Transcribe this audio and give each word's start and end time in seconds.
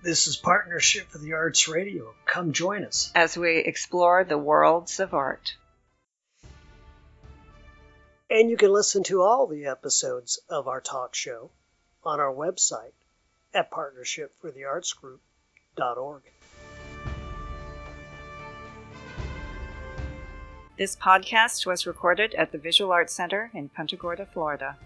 This 0.00 0.28
is 0.28 0.36
Partnership 0.36 1.08
for 1.08 1.18
the 1.18 1.32
Arts 1.32 1.66
Radio. 1.66 2.14
Come 2.24 2.52
join 2.52 2.84
us. 2.84 3.10
as 3.14 3.36
we 3.36 3.56
explore 3.58 4.22
the 4.22 4.38
worlds 4.38 5.00
of 5.00 5.12
art. 5.12 5.56
And 8.30 8.48
you 8.48 8.56
can 8.56 8.72
listen 8.72 9.02
to 9.04 9.22
all 9.22 9.48
the 9.48 9.66
episodes 9.66 10.38
of 10.48 10.68
our 10.68 10.80
talk 10.80 11.16
show 11.16 11.50
on 12.04 12.20
our 12.20 12.32
website 12.32 12.92
at 13.52 13.72
partnershipfortheartsgroup.org. 13.72 16.22
This 20.76 20.94
podcast 20.94 21.66
was 21.66 21.88
recorded 21.88 22.34
at 22.34 22.52
the 22.52 22.58
Visual 22.58 22.92
Arts 22.92 23.12
Center 23.12 23.50
in 23.52 23.68
Punta 23.68 23.96
Gorda, 23.96 24.26
Florida. 24.26 24.76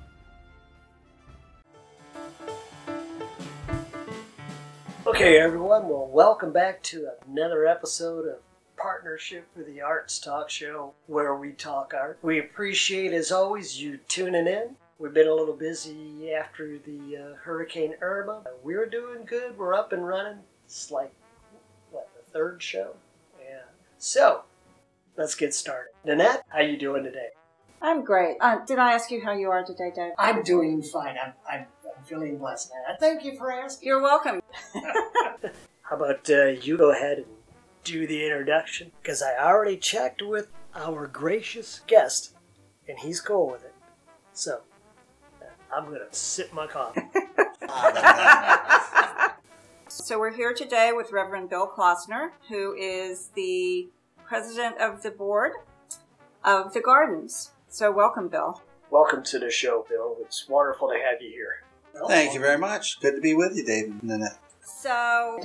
Okay, 5.15 5.39
everyone. 5.39 5.91
Well, 5.91 6.09
welcome 6.11 6.55
back 6.55 6.83
to 6.85 7.11
another 7.29 7.67
episode 7.67 8.27
of 8.27 8.39
Partnership 8.79 9.47
for 9.55 9.63
the 9.63 9.83
Arts 9.83 10.19
Talk 10.19 10.49
Show, 10.49 10.95
where 11.07 11.37
we 11.37 11.53
talk 11.53 11.93
art. 11.93 12.19
We 12.23 12.39
appreciate, 12.39 13.13
as 13.13 13.31
always, 13.31 13.79
you 13.79 13.99
tuning 14.09 14.47
in. 14.47 14.75
We've 14.99 15.13
been 15.13 15.29
a 15.29 15.35
little 15.35 15.55
busy 15.55 16.33
after 16.33 16.79
the 16.79 17.19
uh, 17.19 17.35
Hurricane 17.43 17.93
Irma. 18.01 18.43
We're 18.63 18.87
doing 18.87 19.27
good. 19.27 19.59
We're 19.59 19.75
up 19.75 19.93
and 19.93 20.07
running. 20.07 20.39
It's 20.65 20.91
like 20.91 21.13
what 21.91 22.09
the 22.17 22.23
third 22.33 22.63
show. 22.63 22.95
Yeah. 23.39 23.65
So 23.99 24.45
let's 25.19 25.35
get 25.35 25.53
started. 25.53 25.91
Nanette, 26.07 26.43
how 26.49 26.61
you 26.61 26.79
doing 26.79 27.05
today? 27.05 27.29
I'm 27.83 28.03
great. 28.03 28.39
Uh, 28.41 28.65
did 28.65 28.79
I 28.79 28.95
ask 28.95 29.11
you 29.11 29.23
how 29.23 29.33
you 29.33 29.51
are 29.51 29.63
today, 29.63 29.93
Dave? 29.95 30.13
I'm 30.19 30.43
doing 30.43 30.83
fine. 30.83 31.17
I'm, 31.23 31.35
I'm, 31.51 31.67
I'm 32.03 32.09
feeling 32.09 32.39
blessed. 32.39 32.73
Nanette. 32.73 32.99
Thank 32.99 33.25
you 33.25 33.39
for 33.39 33.53
asking. 33.53 33.87
You're 33.87 34.03
welcome. 34.03 34.43
How 35.83 35.97
about 35.97 36.29
uh, 36.29 36.47
you 36.47 36.77
go 36.77 36.91
ahead 36.91 37.19
and 37.19 37.27
do 37.85 38.09
the 38.09 38.25
introduction? 38.25 38.91
Because 39.01 39.23
I 39.23 39.37
already 39.39 39.77
checked 39.77 40.21
with 40.21 40.49
our 40.75 41.07
gracious 41.07 41.81
guest, 41.87 42.35
and 42.89 42.99
he's 42.99 43.21
cool 43.21 43.49
with 43.49 43.65
it. 43.65 43.75
So 44.33 44.63
uh, 45.41 45.45
I'm 45.73 45.85
gonna 45.85 46.07
sip 46.11 46.53
my 46.53 46.67
coffee. 46.67 47.03
So 49.89 50.19
we're 50.19 50.33
here 50.33 50.55
today 50.55 50.93
with 50.95 51.13
Reverend 51.13 51.51
Bill 51.51 51.69
Klossner, 51.69 52.31
who 52.49 52.75
is 52.75 53.29
the 53.35 53.89
president 54.25 54.79
of 54.79 55.03
the 55.03 55.11
board 55.11 55.53
of 56.43 56.73
the 56.73 56.81
gardens. 56.81 57.51
So 57.69 57.93
welcome, 57.93 58.29
Bill. 58.29 58.63
Welcome 58.91 59.23
to 59.25 59.39
the 59.39 59.51
show, 59.51 59.85
Bill. 59.89 60.17
It's 60.23 60.49
wonderful 60.49 60.89
to 60.89 60.95
have 60.95 61.21
you 61.21 61.29
here. 61.29 61.63
Thank 62.09 62.35
you 62.35 62.41
very 62.41 62.59
much. 62.59 63.01
Good 63.01 63.15
to 63.17 63.21
be 63.21 63.35
with 63.35 63.57
you, 63.57 63.65
David 63.65 63.91
and 63.93 64.03
Nanette. 64.05 64.39
So, 64.65 65.39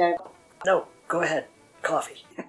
No, 0.66 0.88
go 1.08 1.22
ahead. 1.22 1.46
Coffee. 1.82 2.26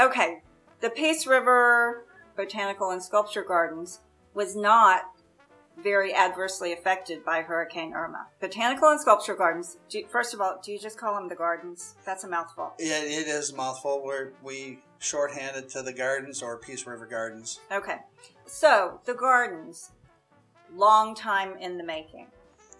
Okay, 0.00 0.42
the 0.80 0.90
Peace 0.90 1.28
River 1.28 2.04
Botanical 2.36 2.90
and 2.90 3.00
Sculpture 3.00 3.44
Gardens 3.44 4.00
was 4.34 4.56
not 4.56 5.02
very 5.80 6.12
adversely 6.12 6.72
affected 6.72 7.24
by 7.24 7.42
Hurricane 7.42 7.92
Irma. 7.94 8.26
Botanical 8.40 8.88
and 8.88 9.00
Sculpture 9.00 9.34
Gardens, 9.36 9.76
do 9.88 10.00
you- 10.00 10.08
first 10.08 10.34
of 10.34 10.40
all, 10.40 10.58
do 10.62 10.72
you 10.72 10.78
just 10.78 10.98
call 10.98 11.14
them 11.14 11.28
the 11.28 11.36
gardens? 11.36 11.94
That's 12.04 12.24
a 12.24 12.28
mouthful. 12.28 12.72
Yeah, 12.80 12.98
it 13.02 13.28
is 13.28 13.50
a 13.52 13.54
mouthful. 13.56 14.02
Where 14.04 14.32
we 14.42 14.80
shorthanded 14.98 15.68
to 15.70 15.82
the 15.82 15.92
gardens 15.92 16.42
or 16.42 16.56
Peace 16.58 16.84
River 16.84 17.06
Gardens. 17.06 17.60
Okay, 17.70 17.98
so 18.46 19.00
the 19.04 19.14
gardens, 19.14 19.92
long 20.74 21.14
time 21.14 21.56
in 21.58 21.78
the 21.78 21.84
making. 21.84 22.26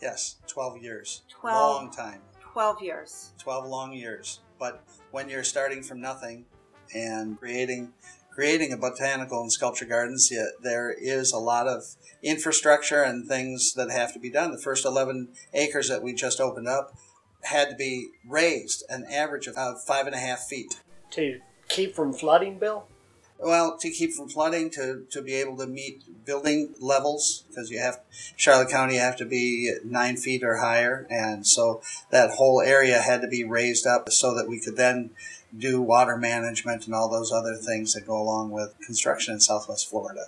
Yes, 0.03 0.36
twelve 0.48 0.83
years. 0.83 1.22
12. 1.41 1.77
Long 1.77 1.91
time. 1.92 2.20
12 2.53 2.83
years. 2.83 3.31
Twelve 3.39 3.67
long 3.67 3.92
years. 3.92 4.41
But 4.59 4.84
when 5.12 5.28
you're 5.28 5.44
starting 5.44 5.83
from 5.83 6.00
nothing 6.00 6.44
and 6.92 7.39
creating 7.39 7.92
creating 8.31 8.72
a 8.72 8.77
botanical 8.77 9.41
and 9.43 9.53
sculpture 9.53 9.84
gardens, 9.84 10.28
yeah, 10.32 10.47
there 10.60 10.91
is 10.91 11.32
a 11.32 11.38
lot 11.38 11.69
of 11.69 11.84
infrastructure 12.22 13.03
and 13.03 13.28
things 13.28 13.75
that 13.75 13.91
have 13.91 14.12
to 14.15 14.19
be 14.19 14.31
done. 14.31 14.50
The 14.50 14.59
first 14.59 14.84
eleven 14.84 15.28
acres 15.54 15.88
that 15.88 16.03
we 16.03 16.12
just 16.12 16.41
opened 16.41 16.69
up 16.69 16.94
had 17.44 17.71
to 17.71 17.77
be 17.77 18.09
raised 18.28 18.84
an 18.88 19.04
average 19.10 19.47
of 19.47 19.54
five 19.84 20.06
and 20.06 20.15
a 20.15 20.19
half 20.19 20.41
feet. 20.41 20.81
To 21.12 21.41
keep 21.69 21.94
from 21.94 22.12
flooding, 22.12 22.59
Bill? 22.59 22.87
Well, 23.44 23.76
to 23.78 23.91
keep 23.91 24.12
from 24.12 24.28
flooding, 24.28 24.70
to, 24.70 25.04
to 25.10 25.20
be 25.20 25.34
able 25.34 25.56
to 25.56 25.66
meet 25.66 26.25
building 26.25 26.75
levels, 26.78 27.42
because 27.48 27.72
you 27.72 27.80
have 27.80 28.00
Charlotte 28.36 28.70
County 28.70 28.97
have 28.97 29.16
to 29.16 29.25
be 29.25 29.75
nine 29.84 30.16
feet 30.16 30.44
or 30.44 30.58
higher, 30.58 31.08
and 31.10 31.44
so 31.44 31.82
that 32.10 32.30
whole 32.30 32.60
area 32.60 33.00
had 33.00 33.20
to 33.20 33.26
be 33.26 33.42
raised 33.42 33.84
up 33.84 34.08
so 34.10 34.32
that 34.34 34.48
we 34.48 34.60
could 34.60 34.76
then 34.76 35.10
do 35.56 35.82
water 35.82 36.16
management 36.16 36.86
and 36.86 36.94
all 36.94 37.10
those 37.10 37.32
other 37.32 37.56
things 37.56 37.94
that 37.94 38.06
go 38.06 38.16
along 38.16 38.53
with 38.53 38.75
construction 38.86 39.34
in 39.34 39.41
Southwest 39.41 39.91
Florida. 39.91 40.26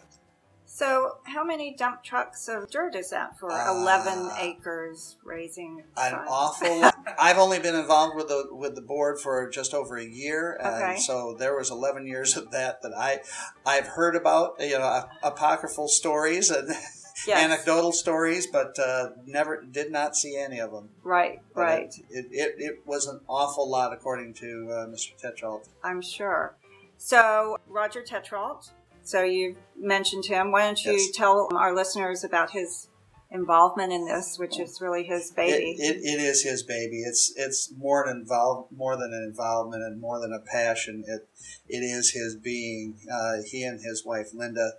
So, 0.79 1.19
how 1.23 1.45
many 1.45 1.73
dump 1.77 2.03
trucks 2.03 2.49
of 2.49 2.69
dirt 2.69 2.97
is 2.97 3.11
that 3.11 3.39
for 3.39 3.49
Uh, 3.53 3.71
11 3.77 4.29
acres 4.41 5.17
raising? 5.23 5.85
An 5.97 6.11
size? 6.11 6.27
awful. 6.29 6.91
I've 7.21 7.39
only 7.39 7.61
been 7.61 7.77
involved 7.77 8.17
with 8.17 8.27
the 8.27 8.49
with 8.51 8.75
the 8.75 8.81
board 8.83 9.21
for 9.21 9.49
just 9.49 9.73
over 9.73 9.97
a 9.97 10.05
year, 10.05 10.59
and 10.61 10.75
Okay. 10.83 10.97
so 10.99 11.37
there 11.39 11.55
was 11.57 11.71
11 11.71 12.09
years 12.09 12.37
of 12.37 12.51
that 12.51 12.83
that 12.83 12.93
I 12.93 13.21
I've 13.65 13.87
heard 13.87 14.17
about. 14.17 14.57
You 14.59 14.81
know, 14.81 15.05
apocryphal 15.23 15.87
stories 15.87 16.51
and. 16.51 16.69
Yes. 17.29 17.43
anecdotal 17.45 17.93
stories, 17.93 18.49
but 18.49 18.77
uh, 18.79 19.11
never 19.25 19.63
did 19.63 19.91
not 19.93 20.15
see 20.15 20.37
any 20.37 20.59
of 20.61 20.73
them. 20.73 20.91
Right, 21.05 21.41
But 21.55 21.61
right. 21.63 21.95
It, 22.11 22.27
it, 22.33 22.55
it 22.59 22.81
was 22.87 23.07
an 23.07 23.21
awful 23.29 23.71
lot, 23.71 23.95
according 23.95 24.35
to 24.35 24.69
uh, 24.71 24.87
Mr. 24.89 25.17
Tetrault. 25.17 25.69
I'm 25.83 26.03
sure. 26.03 26.57
So, 26.99 27.57
Roger 27.67 28.03
Tetrault, 28.03 28.73
so 29.05 29.23
you 29.23 29.57
mentioned 29.77 30.27
him. 30.27 30.51
Why 30.51 30.63
don't 30.63 30.85
you 30.85 30.93
Yes. 30.93 31.11
tell 31.15 31.49
our 31.55 31.75
listeners 31.75 32.25
about 32.25 32.51
his 32.51 32.89
involvement 33.31 33.93
in 33.93 34.07
this, 34.07 34.39
which 34.39 34.59
is 34.59 34.81
really 34.81 35.05
his 35.05 35.31
baby? 35.33 35.77
It, 35.79 35.97
it, 35.97 36.01
it 36.01 36.21
is 36.21 36.43
his 36.43 36.63
baby. 36.63 37.03
It's 37.03 37.33
it's 37.37 37.73
more 37.77 38.05
an 38.05 38.17
involved 38.17 38.73
more 38.73 38.97
than 38.97 39.13
an 39.13 39.25
involvement 39.29 39.83
and 39.83 40.01
more 40.01 40.21
than 40.21 40.33
a 40.33 40.41
passion. 40.41 41.05
It 41.07 41.29
it 41.69 41.81
is 41.81 42.11
his 42.11 42.37
being. 42.37 42.97
Uh, 43.13 43.43
he 43.45 43.63
and 43.65 43.81
his 43.81 44.05
wife 44.05 44.29
Linda 44.33 44.73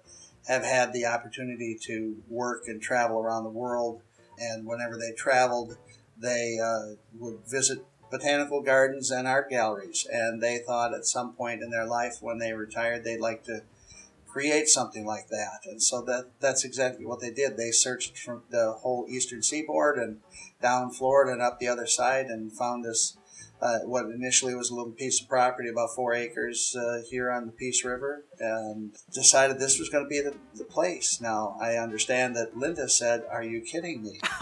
have 0.48 0.64
had 0.64 0.94
the 0.94 1.06
opportunity 1.06 1.78
to 1.84 2.18
work 2.30 2.64
and 2.68 2.82
travel 2.82 3.20
around 3.20 3.44
the 3.44 3.50
world, 3.50 4.02
and 4.38 4.66
whenever 4.66 4.98
they 4.98 5.12
traveled, 5.16 5.78
they 6.18 6.58
uh, 6.64 6.96
would 7.20 7.40
visit 7.48 7.80
botanical 8.12 8.62
gardens 8.62 9.12
and 9.12 9.28
art 9.28 9.50
galleries. 9.50 10.08
And 10.10 10.42
they 10.42 10.60
thought 10.60 10.94
at 10.94 11.06
some 11.06 11.34
point 11.34 11.62
in 11.62 11.72
their 11.72 11.86
life, 11.86 12.18
when 12.22 12.38
they 12.38 12.54
retired, 12.54 13.04
they'd 13.04 13.20
like 13.20 13.44
to 13.46 13.64
create 14.36 14.68
something 14.68 15.06
like 15.06 15.30
that. 15.30 15.62
And 15.64 15.82
so 15.82 16.02
that 16.02 16.26
that's 16.42 16.66
exactly 16.66 17.06
what 17.06 17.22
they 17.22 17.32
did. 17.32 17.56
They 17.56 17.72
searched 17.72 18.18
from 18.18 18.44
the 18.50 18.74
whole 18.74 19.06
eastern 19.08 19.42
seaboard 19.42 19.98
and 19.98 20.18
down 20.62 20.92
Florida 20.92 21.32
and 21.32 21.42
up 21.42 21.58
the 21.58 21.70
other 21.70 21.88
side 21.88 22.26
and 22.26 22.52
found 22.52 22.84
this 22.84 23.16
uh, 23.62 23.80
what 23.86 24.08
initially 24.08 24.54
was 24.54 24.70
a 24.70 24.76
little 24.76 24.92
piece 24.92 25.22
of 25.22 25.30
property 25.30 25.70
about 25.70 25.96
four 25.96 26.14
acres 26.14 26.76
uh, 26.78 27.00
here 27.10 27.32
on 27.32 27.46
the 27.46 27.54
Peace 27.54 27.86
River 27.86 28.26
and 28.38 28.92
decided 29.14 29.58
this 29.58 29.80
was 29.80 29.88
going 29.88 30.04
to 30.04 30.10
be 30.10 30.20
the, 30.20 30.36
the 30.54 30.66
place. 30.66 31.22
Now, 31.22 31.58
I 31.62 31.78
understand 31.78 32.36
that 32.36 32.58
Linda 32.58 32.90
said, 32.90 33.24
Are 33.32 33.42
you 33.42 33.62
kidding 33.62 34.04
me? 34.04 34.20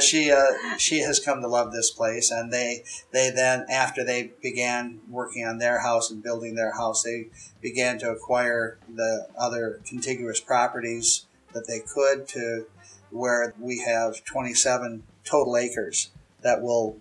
she 0.00 0.30
uh, 0.30 0.76
she 0.78 1.00
has 1.00 1.20
come 1.20 1.40
to 1.42 1.48
love 1.48 1.72
this 1.72 1.90
place, 1.90 2.30
and 2.30 2.52
they 2.52 2.84
they 3.12 3.30
then 3.30 3.66
after 3.70 4.04
they 4.04 4.32
began 4.42 5.00
working 5.08 5.44
on 5.46 5.58
their 5.58 5.80
house 5.80 6.10
and 6.10 6.22
building 6.22 6.54
their 6.54 6.72
house, 6.72 7.02
they 7.02 7.28
began 7.60 7.98
to 7.98 8.10
acquire 8.10 8.78
the 8.94 9.28
other 9.38 9.80
contiguous 9.86 10.40
properties 10.40 11.26
that 11.52 11.66
they 11.66 11.80
could 11.80 12.26
to 12.28 12.66
where 13.10 13.54
we 13.58 13.80
have 13.80 14.24
27 14.24 15.02
total 15.24 15.56
acres 15.56 16.10
that 16.42 16.62
will 16.62 16.96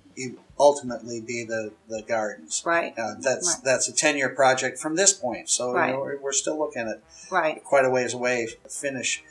ultimately 0.59 1.21
be 1.21 1.45
the, 1.45 1.71
the 1.87 2.01
gardens. 2.01 2.63
right, 2.65 2.93
Uh, 2.97 3.13
that's 3.19 3.55
Right. 3.55 3.63
that's 3.63 3.87
a 3.87 3.93
10 3.93 4.17
year 4.17 4.29
project 4.29 4.77
from 4.77 4.95
this 4.95 5.13
point, 5.13 5.49
so 5.49 5.71
Right. 5.71 5.87
you 5.87 5.93
know, 5.93 6.01
we're, 6.01 6.17
we're 6.17 6.33
still 6.33 6.57
looking 6.59 6.87
at 6.89 7.01
right. 7.31 7.63
quite 7.63 7.85
a 7.85 7.89
ways 7.89 8.13
away 8.13 8.47
to 8.63 8.69
finish 8.69 9.23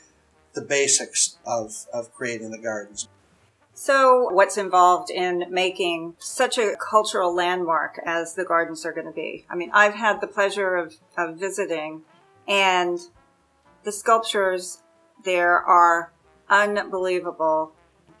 the 0.53 0.61
basics 0.61 1.37
of, 1.45 1.85
of 1.93 2.11
creating 2.13 2.49
the 2.51 2.57
gardens. 2.57 3.07
So, 3.81 4.27
what's 4.33 4.57
involved 4.57 5.09
in 5.09 5.45
making 5.49 6.15
such 6.19 6.57
a 6.57 6.75
cultural 6.75 7.33
landmark 7.33 7.97
as 8.05 8.33
the 8.35 8.43
gardens 8.43 8.85
are 8.85 8.91
going 8.91 9.07
to 9.07 9.13
be? 9.13 9.45
I 9.49 9.55
mean, 9.55 9.71
I've 9.73 9.93
had 9.93 10.19
the 10.19 10.27
pleasure 10.27 10.75
of, 10.75 10.95
of 11.17 11.37
visiting, 11.37 12.01
and 12.45 12.99
the 13.85 13.93
sculptures 13.93 14.79
there 15.23 15.57
are 15.57 16.11
unbelievable. 16.49 17.71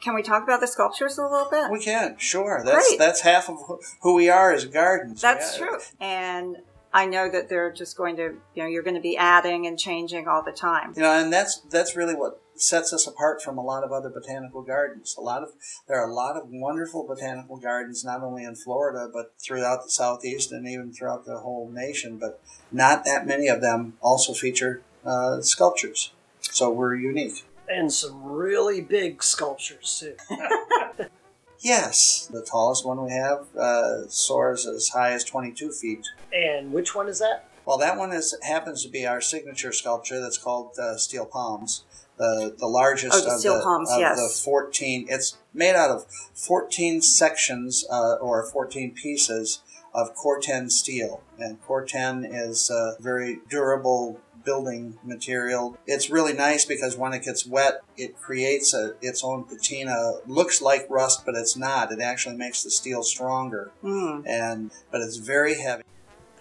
Can 0.01 0.15
we 0.15 0.23
talk 0.23 0.43
about 0.43 0.61
the 0.61 0.67
sculptures 0.67 1.17
a 1.17 1.23
little 1.23 1.49
bit? 1.51 1.69
We 1.69 1.83
can, 1.83 2.15
sure. 2.17 2.61
That's 2.63 2.87
Great. 2.87 2.97
that's 2.99 3.19
half 3.19 3.49
of 3.49 3.57
who- 4.01 4.13
we 4.15 4.29
are 4.29 4.53
as 4.53 4.63
gardens. 4.63 5.19
That's 5.19 5.59
Yeah. 5.59 5.65
true. 5.67 5.77
And 5.99 6.59
I 6.91 7.05
know 7.05 7.29
that 7.29 7.49
they're 7.49 7.71
just 7.71 7.95
going 7.95 8.15
to, 8.17 8.37
you 8.55 8.63
know, 8.63 8.65
you're 8.65 8.83
going 8.83 8.95
to 8.95 9.01
be 9.01 9.15
adding 9.15 9.67
and 9.67 9.77
changing 9.77 10.27
all 10.27 10.43
the 10.43 10.51
time. 10.51 10.93
You 10.95 11.03
know, 11.03 11.11
and 11.11 11.31
that's 11.31 11.59
that's 11.69 11.95
really 11.95 12.15
what 12.15 12.41
sets 12.55 12.91
us 12.91 13.07
apart 13.07 13.41
from 13.41 13.57
a 13.57 13.63
lot 13.63 13.83
of 13.83 13.91
other 13.91 14.09
botanical 14.09 14.63
gardens. 14.63 15.15
A 15.17 15.21
lot 15.21 15.43
of 15.43 15.49
there 15.87 16.01
are 16.01 16.09
a 16.09 16.13
lot 16.13 16.35
of 16.35 16.49
wonderful 16.49 17.05
botanical 17.05 17.57
gardens, 17.57 18.03
not 18.03 18.23
only 18.23 18.43
in 18.43 18.55
Florida 18.55 19.09
but 19.13 19.33
throughout 19.39 19.83
the 19.83 19.91
southeast 19.91 20.51
and 20.51 20.67
even 20.67 20.91
throughout 20.91 21.25
the 21.25 21.39
whole 21.39 21.69
nation. 21.71 22.17
But 22.17 22.41
not 22.71 23.05
that 23.05 23.27
many 23.27 23.47
of 23.47 23.61
them 23.61 23.93
also 24.01 24.33
feature 24.33 24.81
uh, 25.05 25.41
sculptures. 25.41 26.11
So 26.41 26.71
we're 26.71 26.95
unique. 26.95 27.45
And 27.67 27.93
some 27.93 28.23
really 28.23 28.81
big 28.81 29.21
sculptures, 29.21 29.99
too. 29.99 31.05
Yes, 31.61 32.29
the 32.31 32.41
tallest 32.41 32.85
one 32.85 33.03
we 33.03 33.11
have 33.11 33.53
uh, 33.55 34.07
soars 34.07 34.65
as 34.65 34.89
high 34.89 35.11
as 35.11 35.25
22 35.25 35.71
feet. 35.71 36.07
And 36.33 36.71
which 36.71 36.95
one 36.95 37.07
is 37.07 37.19
that? 37.19 37.45
Well, 37.65 37.77
that 37.77 37.97
one 37.97 38.11
is 38.11 38.35
happens 38.43 38.83
to 38.83 38.89
be 38.89 39.05
our 39.05 39.21
signature 39.21 39.71
sculpture. 39.71 40.19
That's 40.19 40.37
called 40.37 40.77
uh, 40.79 40.97
steel 40.97 41.25
palms. 41.25 41.83
The 42.17 42.55
the 42.57 42.67
largest 42.67 43.13
Oh, 43.15 43.21
the 43.25 43.35
of, 43.35 43.41
the, 43.59 43.63
palms, 43.63 43.91
of 43.91 43.99
yes. 43.99 44.17
the 44.17 44.43
fourteen. 44.43 45.05
It's 45.09 45.37
made 45.53 45.75
out 45.75 45.89
of 45.91 46.05
fourteen 46.33 47.01
sections 47.01 47.85
uh, 47.91 48.15
or 48.15 48.43
fourteen 48.45 48.91
pieces 48.93 49.61
of 49.93 50.15
Corten 50.15 50.69
steel, 50.71 51.21
and 51.37 51.61
Corten 51.63 52.25
is 52.29 52.69
a 52.69 52.95
very 52.99 53.39
durable 53.49 54.19
building 54.45 54.97
material. 55.03 55.77
It's 55.85 56.09
really 56.09 56.33
nice 56.33 56.65
because 56.65 56.95
when 56.97 57.13
it 57.13 57.23
gets 57.23 57.45
wet, 57.45 57.81
it 57.97 58.17
creates 58.19 58.73
a, 58.73 58.95
its 59.01 59.23
own 59.23 59.43
patina. 59.43 60.13
Looks 60.27 60.61
like 60.61 60.87
rust, 60.89 61.23
but 61.25 61.35
it's 61.35 61.55
not. 61.57 61.91
It 61.91 61.99
actually 62.01 62.35
makes 62.35 62.63
the 62.63 62.71
steel 62.71 63.03
stronger, 63.03 63.71
Mm. 63.83 64.23
and 64.27 64.71
but 64.91 65.01
it's 65.01 65.17
very 65.17 65.59
heavy. 65.61 65.83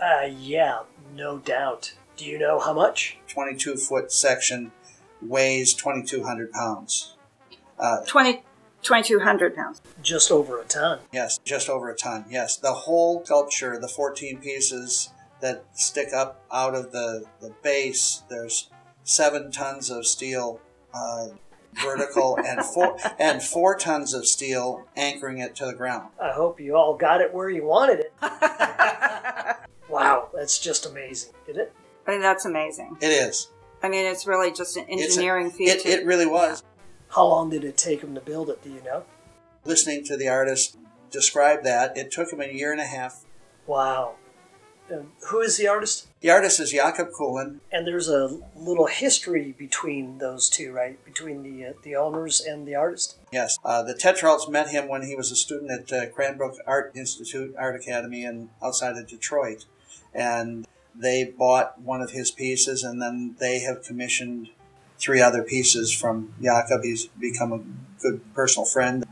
Uh, 0.00 0.26
yeah, 0.38 0.80
no 1.14 1.38
doubt. 1.38 1.94
Do 2.16 2.24
you 2.24 2.38
know 2.38 2.58
how 2.58 2.72
much? 2.72 3.18
22 3.28 3.76
foot 3.76 4.12
section 4.12 4.72
weighs 5.22 5.74
2,200 5.74 6.52
pounds. 6.52 7.14
Uh, 7.78 7.98
20, 8.06 8.42
2,200 8.82 9.54
pounds. 9.54 9.80
Just 10.02 10.30
over 10.30 10.60
a 10.60 10.64
ton. 10.64 11.00
yes, 11.12 11.38
just 11.44 11.68
over 11.68 11.90
a 11.90 11.96
ton. 11.96 12.24
Yes, 12.30 12.56
the 12.56 12.72
whole 12.72 13.24
sculpture, 13.24 13.78
the 13.78 13.88
14 13.88 14.38
pieces 14.38 15.10
that 15.40 15.64
stick 15.72 16.12
up 16.12 16.44
out 16.52 16.74
of 16.74 16.90
the, 16.92 17.24
the 17.40 17.54
base, 17.62 18.22
there's 18.28 18.68
seven 19.04 19.50
tons 19.52 19.90
of 19.90 20.06
steel 20.06 20.60
uh, 20.92 21.28
vertical 21.84 22.36
and 22.44 22.64
four 22.64 22.96
and 23.18 23.42
four 23.42 23.76
tons 23.76 24.12
of 24.14 24.26
steel 24.26 24.84
anchoring 24.96 25.38
it 25.38 25.54
to 25.56 25.66
the 25.66 25.74
ground. 25.74 26.08
I 26.20 26.32
hope 26.32 26.60
you 26.60 26.76
all 26.76 26.96
got 26.96 27.20
it 27.20 27.32
where 27.32 27.48
you 27.50 27.64
wanted 27.64 28.00
it. 28.00 28.12
Wow, 29.98 30.28
that's 30.34 30.58
just 30.58 30.86
amazing, 30.86 31.32
isn't 31.48 31.60
it? 31.60 31.72
I 32.06 32.12
mean, 32.12 32.20
that's 32.20 32.44
amazing. 32.44 32.96
It 33.00 33.08
is. 33.08 33.48
I 33.82 33.88
mean, 33.88 34.06
it's 34.06 34.26
really 34.26 34.52
just 34.52 34.76
an 34.76 34.86
engineering 34.88 35.50
feat. 35.50 35.68
It, 35.68 35.86
it 35.86 36.06
really 36.06 36.26
was. 36.26 36.62
How 37.08 37.26
long 37.26 37.50
did 37.50 37.64
it 37.64 37.76
take 37.76 38.00
them 38.00 38.14
to 38.14 38.20
build 38.20 38.48
it, 38.48 38.62
do 38.62 38.70
you 38.70 38.82
know? 38.82 39.04
Listening 39.64 40.04
to 40.04 40.16
the 40.16 40.28
artist 40.28 40.76
describe 41.10 41.64
that, 41.64 41.96
it 41.96 42.10
took 42.10 42.32
him 42.32 42.40
a 42.40 42.46
year 42.46 42.70
and 42.70 42.80
a 42.80 42.86
half. 42.86 43.24
Wow. 43.66 44.14
And 44.88 45.08
who 45.28 45.40
is 45.40 45.56
the 45.56 45.68
artist? 45.68 46.08
The 46.20 46.30
artist 46.30 46.60
is 46.60 46.70
Jacob 46.70 47.08
Kulin. 47.16 47.60
And 47.70 47.86
there's 47.86 48.08
a 48.08 48.38
little 48.56 48.86
history 48.86 49.54
between 49.58 50.18
those 50.18 50.48
two, 50.48 50.72
right? 50.72 51.02
Between 51.04 51.42
the 51.42 51.66
uh, 51.66 51.72
the 51.82 51.94
owners 51.94 52.40
and 52.40 52.66
the 52.66 52.74
artist. 52.74 53.18
Yes, 53.30 53.58
uh, 53.64 53.82
the 53.82 53.94
Tetraults 53.94 54.48
met 54.48 54.70
him 54.70 54.88
when 54.88 55.02
he 55.02 55.14
was 55.14 55.30
a 55.30 55.36
student 55.36 55.70
at 55.70 55.92
uh, 55.92 56.10
Cranbrook 56.10 56.56
Art 56.66 56.92
Institute 56.94 57.54
Art 57.58 57.76
Academy 57.76 58.24
in 58.24 58.48
outside 58.62 58.96
of 58.96 59.06
Detroit, 59.06 59.66
and 60.18 60.66
they 60.94 61.24
bought 61.24 61.80
one 61.80 62.02
of 62.02 62.10
his 62.10 62.30
pieces, 62.30 62.82
and 62.82 63.00
then 63.00 63.36
they 63.38 63.60
have 63.60 63.82
commissioned 63.82 64.50
three 64.98 65.20
other 65.20 65.42
pieces 65.42 65.92
from 65.92 66.34
Jacob. 66.42 66.82
He's 66.82 67.06
become 67.06 67.52
a 67.52 67.60
good 68.02 68.20
personal 68.34 68.66
friend. 68.66 69.06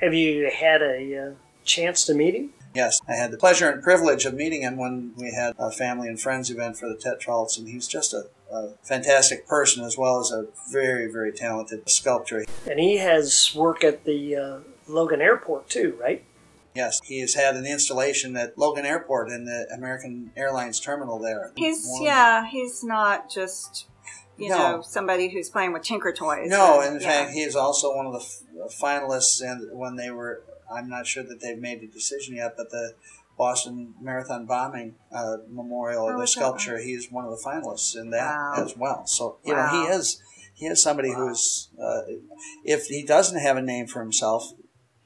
Have 0.00 0.14
you 0.14 0.50
had 0.52 0.82
a 0.82 1.16
uh, 1.16 1.30
chance 1.64 2.04
to 2.06 2.14
meet 2.14 2.34
him? 2.34 2.50
Yes, 2.74 3.00
I 3.08 3.14
had 3.14 3.30
the 3.30 3.38
pleasure 3.38 3.68
and 3.70 3.82
privilege 3.82 4.24
of 4.24 4.34
meeting 4.34 4.62
him 4.62 4.76
when 4.76 5.12
we 5.16 5.32
had 5.32 5.54
a 5.58 5.70
family 5.70 6.08
and 6.08 6.20
friends 6.20 6.50
event 6.50 6.76
for 6.76 6.88
the 6.88 6.96
Tetraults, 6.96 7.58
and 7.58 7.68
he's 7.68 7.88
just 7.88 8.12
a, 8.12 8.26
a 8.52 8.74
fantastic 8.82 9.46
person 9.46 9.84
as 9.84 9.96
well 9.96 10.20
as 10.20 10.30
a 10.30 10.46
very, 10.70 11.10
very 11.10 11.32
talented 11.32 11.88
sculptor. 11.88 12.44
And 12.68 12.78
he 12.78 12.98
has 12.98 13.54
work 13.54 13.82
at 13.84 14.04
the 14.04 14.36
uh, 14.36 14.58
Logan 14.86 15.20
Airport 15.20 15.68
too, 15.68 15.96
right? 16.00 16.24
Yes, 16.78 17.00
he 17.04 17.18
has 17.20 17.34
had 17.34 17.56
an 17.56 17.66
installation 17.66 18.36
at 18.36 18.56
Logan 18.56 18.86
Airport 18.86 19.30
in 19.30 19.44
the 19.44 19.66
American 19.74 20.30
Airlines 20.36 20.78
terminal 20.78 21.18
there. 21.18 21.52
he's, 21.56 21.84
One- 21.86 22.02
yeah, 22.04 22.46
he's 22.46 22.84
not 22.84 23.28
just, 23.28 23.86
you 24.36 24.48
No. 24.48 24.58
know, 24.76 24.82
somebody 24.82 25.28
who's 25.28 25.50
playing 25.50 25.72
with 25.72 25.82
Tinker 25.82 26.12
Toys. 26.12 26.48
No, 26.48 26.80
in 26.80 26.94
yeah. 27.00 27.08
fact, 27.08 27.30
he 27.32 27.42
is 27.42 27.56
also 27.56 27.94
one 27.96 28.06
of 28.06 28.12
the 28.12 28.20
f- 28.20 28.72
finalists, 28.80 29.42
and 29.42 29.76
when 29.76 29.96
they 29.96 30.10
were, 30.12 30.42
I'm 30.72 30.88
not 30.88 31.06
sure 31.06 31.24
that 31.24 31.40
they've 31.40 31.58
made 31.58 31.82
a 31.82 31.88
decision 31.88 32.36
yet, 32.36 32.54
but 32.56 32.70
the 32.70 32.94
Boston 33.36 33.94
Marathon 34.00 34.46
bombing 34.46 34.94
uh, 35.12 35.38
memorial, 35.48 36.06
Oh, 36.06 36.18
the 36.20 36.26
sculpture, 36.26 36.72
that 36.74 36.78
sculpture, 36.78 36.78
he's 36.78 37.10
one 37.10 37.24
of 37.24 37.30
the 37.32 37.42
finalists 37.44 37.96
in 37.96 38.10
that 38.10 38.36
Wow. 38.36 38.54
as 38.64 38.76
well. 38.76 39.06
So 39.06 39.38
you 39.44 39.54
know, 39.54 39.66
he 39.66 39.82
is 39.92 40.22
he 40.54 40.66
is 40.66 40.82
somebody 40.82 41.12
who's, 41.12 41.68
uh, 41.80 42.00
if 42.64 42.86
he 42.86 43.04
doesn't 43.04 43.38
have 43.40 43.56
a 43.56 43.62
name 43.62 43.86
for 43.86 44.00
himself, 44.00 44.52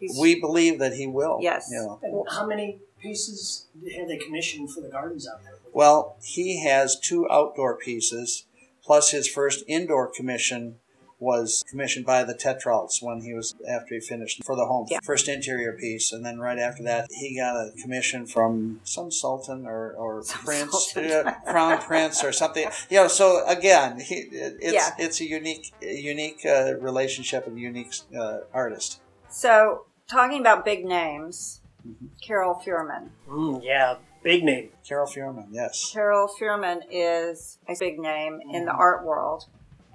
He's- 0.03 0.19
we 0.19 0.41
believe 0.41 0.79
that 0.81 0.95
he 0.95 1.07
will. 1.07 1.39
Yes. 1.41 1.69
You 1.71 1.79
know. 1.79 1.99
And 2.03 2.25
how 2.31 2.45
many 2.47 2.81
pieces 3.01 3.67
have 3.97 4.09
they 4.09 4.17
commissioned 4.19 4.73
for 4.73 4.81
the 4.81 4.89
gardens 4.89 5.29
out 5.29 5.43
there? 5.45 5.55
Well, 5.73 6.17
he 6.23 6.63
has 6.65 6.99
two 6.99 7.29
outdoor 7.31 7.77
pieces, 7.77 8.47
plus 8.85 9.11
his 9.11 9.29
first 9.29 9.65
indoor 9.69 10.09
commission 10.11 10.77
was 11.19 11.63
commissioned 11.71 12.05
by 12.05 12.25
the 12.25 12.35
Tetraults 12.35 13.01
when 13.01 13.21
he 13.21 13.33
was 13.33 13.55
after 13.69 13.95
he 13.95 14.01
finished 14.01 14.43
for 14.45 14.57
the 14.57 14.67
home 14.67 14.87
Yeah. 14.91 14.99
first 15.05 15.29
interior 15.29 15.73
piece, 15.73 16.11
and 16.13 16.27
then 16.27 16.41
right 16.41 16.59
after 16.59 16.83
that 16.83 17.07
he 17.13 17.37
got 17.37 17.55
a 17.55 17.71
commission 17.81 18.27
from 18.27 18.81
some 18.83 19.13
sultan 19.13 19.65
or, 19.65 19.93
or 19.93 20.25
Some 20.25 20.41
prince, 20.41 20.73
sultan. 20.93 21.13
uh, 21.29 21.33
crown 21.47 21.79
prince 21.81 22.25
or 22.25 22.33
something. 22.33 22.67
You 22.91 22.97
know, 22.97 23.09
so 23.09 23.47
again, 23.47 24.01
he, 24.01 24.17
it, 24.17 24.57
it's 24.61 24.73
Yeah. 24.75 24.95
it's 24.99 25.21
a 25.21 25.25
unique 25.25 25.73
unique 25.81 26.45
uh, 26.45 26.75
relationship 26.81 27.47
and 27.47 27.57
unique 27.57 27.93
uh, 28.19 28.39
artist. 28.53 29.01
So, 29.31 29.87
talking 30.13 30.41
about 30.41 30.65
big 30.65 30.85
names, 30.85 31.59
Mm-hmm. 31.85 32.07
Carole 32.25 32.55
Feuerman. 32.65 33.09
Mm, 33.29 33.61
yeah, 33.65 33.97
big 34.23 34.45
name. 34.45 34.69
Carole 34.89 35.09
Feuerman, 35.09 35.49
yes. 35.51 35.91
Carole 35.93 36.29
Feuerman 36.29 36.83
is 36.89 37.59
a 37.69 37.75
big 37.81 37.99
name 37.99 38.39
in 38.41 38.49
Mm-hmm. 38.53 38.67
the 38.67 38.71
art 38.73 39.05
world. 39.05 39.47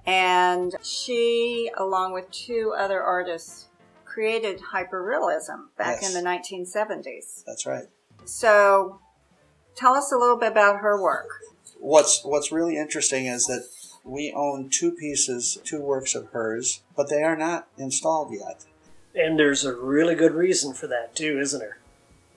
And 0.05 0.75
she, 0.83 1.71
along 1.77 2.11
with 2.13 2.29
two 2.31 2.73
other 2.77 3.01
artists, 3.01 3.67
created 4.03 4.59
hyperrealism 4.73 5.67
back 5.77 5.99
Yes. 6.01 6.13
in 6.13 6.21
the 6.21 6.29
1970s. 6.29 7.45
That's 7.45 7.65
right. 7.65 7.85
So, 8.25 8.99
tell 9.75 9.93
us 9.93 10.11
a 10.11 10.17
little 10.17 10.37
bit 10.37 10.51
about 10.51 10.79
her 10.81 11.01
work. 11.01 11.29
what's 11.79 12.21
what's 12.25 12.51
really 12.51 12.75
interesting 12.75 13.27
is 13.27 13.45
that 13.45 13.63
we 14.03 14.33
own 14.35 14.69
two 14.69 14.91
pieces, 14.91 15.57
two 15.63 15.81
works 15.81 16.15
of 16.15 16.27
hers, 16.31 16.81
but 16.97 17.09
they 17.09 17.23
are 17.23 17.37
not 17.37 17.67
installed 17.77 18.33
yet. 18.33 18.65
And 19.17 19.39
there's 19.39 19.65
a 19.65 19.75
really 19.75 20.15
good 20.15 20.33
reason 20.33 20.73
for 20.73 20.87
that 20.87 21.15
too, 21.15 21.39
isn't 21.39 21.59
there? 21.59 21.79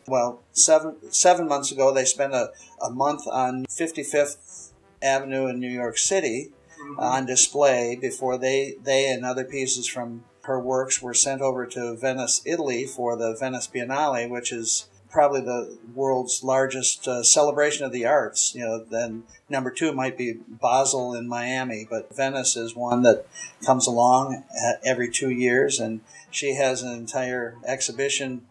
Well, 0.07 0.41
seven 0.53 0.97
seven 1.13 1.47
months 1.47 1.71
ago, 1.71 1.93
they 1.93 2.05
spent 2.05 2.33
a, 2.33 2.51
a 2.83 2.91
month 2.91 3.27
on 3.31 3.67
55th 3.67 4.71
Avenue 5.03 5.47
in 5.47 5.61
New 5.61 5.71
York 5.71 5.99
City 5.99 6.51
mm-hmm. 6.81 6.99
on 6.99 7.27
display 7.27 7.97
before 8.01 8.39
they 8.39 8.75
they 8.83 9.11
and 9.11 9.25
other 9.25 9.45
pieces 9.45 9.87
from 9.87 10.25
her 10.43 10.59
works 10.59 11.01
were 11.01 11.15
sent 11.15 11.43
over 11.43 11.67
to 11.67 11.95
Venice, 11.97 12.43
Italy, 12.45 12.87
for 12.87 13.17
the 13.17 13.37
Venice 13.39 13.69
Biennale, 13.69 14.29
which 14.29 14.53
is 14.53 14.89
probably 15.11 15.41
the 15.41 15.79
world's 15.95 16.43
largest 16.43 17.07
uh, 17.09 17.23
celebration 17.23 17.85
of 17.85 17.93
the 17.93 18.07
arts. 18.07 18.55
You 18.55 18.65
know, 18.65 18.85
then 18.85 19.25
number 19.49 19.71
two 19.71 19.93
might 19.93 20.17
be 20.17 20.35
Basel 20.49 21.15
in 21.15 21.29
Miami, 21.29 21.87
but 21.89 22.15
Venice 22.15 22.57
is 22.57 22.75
one 22.75 23.03
that 23.03 23.27
comes 23.65 23.87
along 23.87 24.45
uh, 24.65 24.73
every 24.85 25.11
two 25.11 25.31
years, 25.31 25.81
and 25.81 26.01
she 26.31 26.55
has 26.55 26.83
an 26.83 26.93
entire 26.93 27.57
exhibition 27.67 28.47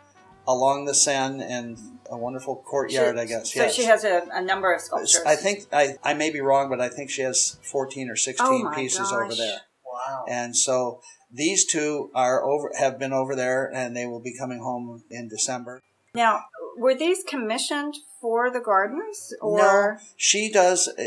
along 0.47 0.85
the 0.85 0.93
Seine 0.93 1.43
and 1.43 1.77
a 2.09 2.17
wonderful 2.17 2.55
courtyard, 2.55 3.15
She- 3.15 3.21
I 3.21 3.25
guess. 3.25 3.53
So, 3.53 3.61
yes. 3.61 3.75
she 3.75 3.83
has 3.83 4.03
a, 4.03 4.23
a 4.33 4.41
number 4.41 4.73
of 4.73 4.81
sculptures. 4.81 5.21
I 5.25 5.35
think 5.35 5.67
I, 5.71 5.95
I 6.03 6.13
may 6.13 6.31
be 6.31 6.41
wrong, 6.41 6.69
but 6.69 6.81
I 6.81 6.89
think 6.89 7.09
she 7.09 7.21
has 7.21 7.57
fourteen 7.63 8.09
or 8.09 8.15
sixteen 8.15 8.47
Oh 8.47 8.63
my 8.63 8.75
pieces 8.75 9.11
over 9.11 9.33
there. 9.33 9.59
Wow. 9.85 10.25
And 10.27 10.55
so 10.55 11.01
these 11.31 11.65
two 11.65 12.09
are 12.15 12.43
over 12.43 12.71
have 12.79 12.97
been 12.97 13.13
over 13.13 13.35
there, 13.35 13.71
and 13.73 13.95
they 13.95 14.05
will 14.07 14.21
be 14.21 14.35
coming 14.37 14.59
home 14.59 15.03
in 15.09 15.27
December. 15.27 15.81
Now, 16.13 16.45
were 16.77 16.95
these 16.95 17.23
commissioned 17.23 17.95
for 18.21 18.49
the 18.51 18.59
gardens? 18.59 19.33
Or 19.41 19.57
No, 19.57 19.97
she 20.15 20.51
does. 20.51 20.87
uh, 20.87 21.03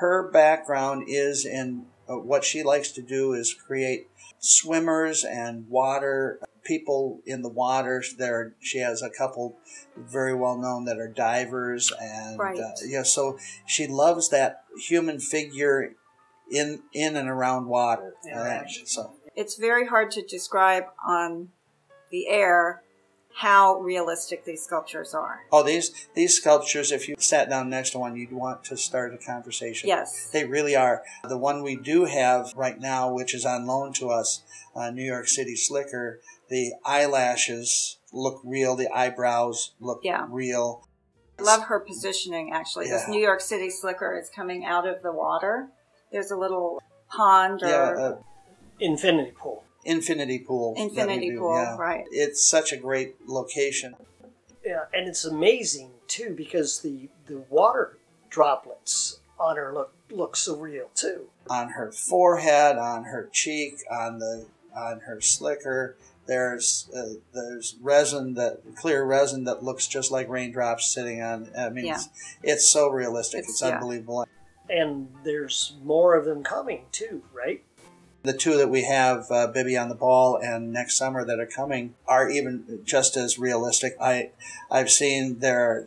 Her 0.00 0.30
background 0.30 1.04
is 1.08 1.44
in 1.44 1.86
uh, 2.08 2.14
what 2.18 2.44
she 2.44 2.62
likes 2.62 2.92
to 2.92 3.02
do 3.02 3.32
is 3.32 3.52
create 3.54 4.08
swimmers 4.38 5.24
and 5.24 5.68
water 5.68 6.38
people 6.62 7.20
in 7.26 7.42
the 7.42 7.48
water. 7.48 8.02
There, 8.16 8.54
she 8.60 8.78
has 8.78 9.02
a 9.02 9.10
couple 9.10 9.56
very 9.96 10.34
well 10.34 10.56
known 10.56 10.84
that 10.84 10.98
are 10.98 11.08
divers, 11.08 11.92
and 12.00 12.38
Right. 12.38 12.58
uh, 12.58 12.70
yeah, 12.84 13.02
so 13.02 13.38
she 13.66 13.86
loves 13.86 14.28
that 14.30 14.64
human 14.78 15.18
figure 15.18 15.94
in 16.50 16.82
in 16.92 17.16
and 17.16 17.28
around 17.28 17.66
water. 17.66 18.14
Uh, 18.24 18.28
Interaction. 18.30 18.86
so 18.86 19.14
It's 19.34 19.56
very 19.56 19.86
hard 19.86 20.10
to 20.12 20.22
describe 20.22 20.84
on 21.06 21.50
the 22.10 22.28
air 22.28 22.82
how 23.36 23.78
realistic 23.80 24.46
these 24.46 24.62
sculptures 24.62 25.12
are. 25.12 25.40
Oh, 25.52 25.62
these 25.62 25.92
these 26.14 26.34
sculptures. 26.34 26.90
If 26.90 27.06
you 27.06 27.16
sat 27.18 27.50
down 27.50 27.68
next 27.68 27.90
to 27.90 27.98
one, 27.98 28.16
you'd 28.16 28.32
want 28.32 28.64
to 28.64 28.76
start 28.78 29.12
a 29.12 29.18
conversation. 29.18 29.88
Yes. 29.88 30.30
they 30.32 30.44
really 30.46 30.74
are. 30.74 31.02
The 31.28 31.36
one 31.36 31.62
we 31.62 31.76
do 31.76 32.06
have 32.06 32.54
right 32.56 32.80
now, 32.80 33.12
which 33.12 33.34
is 33.34 33.44
on 33.44 33.66
loan 33.66 33.92
to 33.94 34.08
us, 34.08 34.42
uh, 34.74 34.90
New 34.90 35.04
York 35.04 35.28
City 35.28 35.54
Slicker. 35.54 36.20
The 36.48 36.72
eyelashes 36.84 37.98
look 38.10 38.40
real. 38.42 38.74
The 38.74 38.88
eyebrows 38.88 39.72
look 39.80 40.00
Yeah. 40.02 40.26
real. 40.30 40.88
I 41.38 41.42
love 41.42 41.64
her 41.64 41.78
positioning 41.80 42.52
actually. 42.54 42.88
This 42.88 43.06
New 43.06 43.20
York 43.20 43.42
City 43.42 43.68
slicker 43.68 44.18
is 44.18 44.30
coming 44.30 44.64
out 44.64 44.88
of 44.88 45.02
the 45.02 45.12
water. 45.12 45.68
There's 46.10 46.30
a 46.30 46.36
little 46.36 46.80
pond 47.10 47.62
or 47.62 47.68
Yeah, 47.68 48.02
uh, 48.02 48.18
Infinity 48.80 49.32
pool. 49.38 49.64
Infinity 49.86 50.38
pool. 50.40 50.74
infinity 50.76 51.30
do, 51.30 51.38
pool, 51.38 51.54
yeah. 51.56 51.76
right. 51.76 52.04
It's 52.10 52.44
such 52.44 52.72
a 52.72 52.76
great 52.76 53.16
location. 53.26 53.94
Yeah, 54.64 54.84
and 54.92 55.08
it's 55.08 55.24
amazing 55.24 55.90
too 56.08 56.34
because 56.36 56.80
the 56.80 57.08
the 57.26 57.38
water 57.50 57.98
droplets 58.30 59.20
on 59.38 59.56
her 59.56 59.72
look 59.72 59.92
look 60.10 60.36
so 60.36 60.56
real 60.56 60.90
too. 60.94 61.26
on 61.48 61.70
her 61.70 61.92
forehead, 61.92 62.76
on 62.76 63.04
her 63.04 63.28
cheek, 63.32 63.78
on 63.90 64.18
the 64.18 64.46
on 64.76 65.00
her 65.00 65.20
slicker. 65.20 65.96
There's 66.26 66.90
uh, 66.94 67.20
there's 67.32 67.76
resin 67.80 68.34
that 68.34 68.60
clear 68.76 69.04
resin 69.04 69.44
that 69.44 69.62
looks 69.62 69.86
just 69.86 70.10
like 70.10 70.28
raindrops 70.28 70.92
sitting 70.92 71.22
on. 71.22 71.50
I 71.56 71.68
mean, 71.68 71.86
Yeah. 71.86 71.94
it's, 71.94 72.08
it's 72.42 72.68
so 72.68 72.88
realistic. 72.88 73.40
It's, 73.44 73.62
It's- 73.62 73.70
yeah. 73.70 73.76
unbelievable. 73.76 74.26
And 74.68 75.14
there's 75.22 75.76
more 75.84 76.16
of 76.16 76.24
them 76.24 76.42
coming 76.42 76.86
too, 76.90 77.22
right? 77.32 77.62
The 78.26 78.32
two 78.36 78.56
that 78.56 78.68
we 78.68 78.82
have, 78.82 79.30
uh, 79.30 79.46
Bibi 79.46 79.76
on 79.76 79.88
the 79.88 79.94
Ball 79.94 80.36
and 80.42 80.72
next 80.72 80.96
summer 80.96 81.24
that 81.24 81.38
are 81.38 81.46
coming, 81.46 81.94
are 82.06 82.28
even 82.28 82.80
just 82.84 83.16
as 83.16 83.38
realistic. 83.38 83.96
I 84.00 84.30
I've 84.70 84.90
seen 84.90 85.38
their 85.38 85.86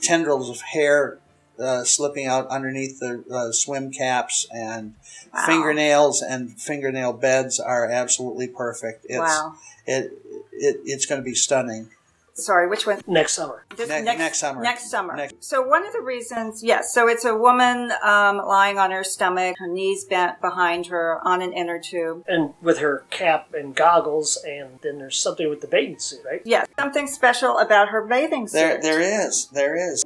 tendrils 0.00 0.48
of 0.48 0.60
hair 0.62 1.18
uh, 1.58 1.84
slipping 1.84 2.26
out 2.26 2.48
underneath 2.48 2.98
the 3.00 3.24
uh, 3.30 3.52
swim 3.52 3.90
caps 3.92 4.46
and 4.50 4.94
Wow. 5.32 5.46
fingernails 5.46 6.22
and 6.22 6.60
fingernail 6.60 7.12
beds 7.12 7.58
are 7.58 7.90
absolutely 7.90 8.46
perfect. 8.48 9.04
It's, 9.08 9.18
wow. 9.18 9.54
It, 9.86 10.12
it 10.52 10.80
it's 10.84 11.06
going 11.06 11.20
to 11.20 11.24
be 11.24 11.34
stunning. 11.34 11.90
Sorry, 12.36 12.66
which 12.68 12.84
one? 12.84 13.00
Next 13.06 13.34
summer. 13.34 13.64
This 13.76 13.88
Ne- 13.88 14.02
next 14.02 14.38
summer. 14.40 14.60
Next 14.60 14.90
summer. 14.90 15.14
Next- 15.14 15.36
So 15.38 15.62
one 15.62 15.86
of 15.86 15.92
the 15.92 16.00
reasons, 16.00 16.64
yes. 16.64 16.92
So 16.92 17.06
it's 17.06 17.24
a 17.24 17.36
woman 17.36 17.92
um, 18.02 18.38
lying 18.38 18.76
on 18.76 18.90
her 18.90 19.04
stomach, 19.04 19.54
her 19.60 19.68
knees 19.68 20.04
bent 20.04 20.40
behind 20.40 20.86
her 20.86 21.20
on 21.22 21.42
an 21.42 21.52
inner 21.52 21.78
tube. 21.78 22.24
And 22.26 22.52
with 22.60 22.78
her 22.78 23.04
cap 23.10 23.54
and 23.54 23.72
goggles, 23.72 24.36
and 24.44 24.80
then 24.82 24.98
there's 24.98 25.16
something 25.16 25.48
with 25.48 25.60
the 25.60 25.68
bathing 25.68 26.00
suit, 26.00 26.22
right? 26.28 26.42
Yes, 26.44 26.66
something 26.76 27.06
special 27.06 27.58
about 27.58 27.90
her 27.90 28.02
bathing 28.04 28.48
suit. 28.48 28.58
There 28.58 28.80
there 28.82 29.00
is 29.26 29.46
there 29.52 29.76
is. 29.92 30.04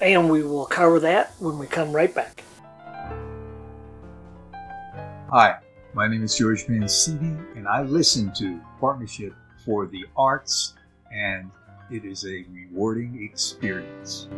And 0.00 0.28
we 0.28 0.42
will 0.42 0.66
cover 0.66 0.98
that 1.00 1.34
when 1.38 1.56
we 1.56 1.68
come 1.68 1.92
right 1.92 2.12
back. 2.12 2.42
Hi, 5.30 5.58
my 5.94 6.08
name 6.08 6.24
is 6.24 6.36
George 6.36 6.68
Mancini, 6.68 7.36
and 7.54 7.68
I 7.68 7.82
listen 7.82 8.32
to 8.38 8.60
Partnership 8.80 9.32
for 9.64 9.86
the 9.86 10.04
Arts, 10.16 10.74
and 11.12 11.52
it 11.90 12.04
is 12.04 12.24
a 12.24 12.44
rewarding 12.52 13.22
experience. 13.22 14.28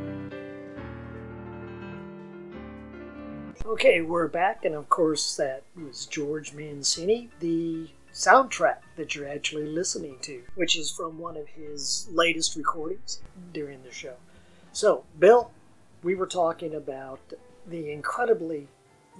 Okay, 3.64 4.00
we're 4.00 4.28
back, 4.28 4.64
and 4.64 4.74
of 4.74 4.88
course, 4.88 5.36
that 5.36 5.62
was 5.76 6.06
George 6.06 6.52
Mancini, 6.52 7.30
the 7.40 7.88
soundtrack 8.12 8.78
that 8.96 9.14
you're 9.14 9.28
actually 9.28 9.66
listening 9.66 10.16
to, 10.22 10.42
which 10.56 10.76
is 10.76 10.90
from 10.90 11.18
one 11.18 11.36
of 11.36 11.48
his 11.48 12.08
latest 12.10 12.56
recordings 12.56 13.20
during 13.52 13.82
the 13.82 13.92
show. 13.92 14.14
So, 14.72 15.04
Bill, 15.18 15.50
we 16.02 16.14
were 16.14 16.26
talking 16.26 16.74
about 16.74 17.20
the 17.66 17.92
incredibly 17.92 18.68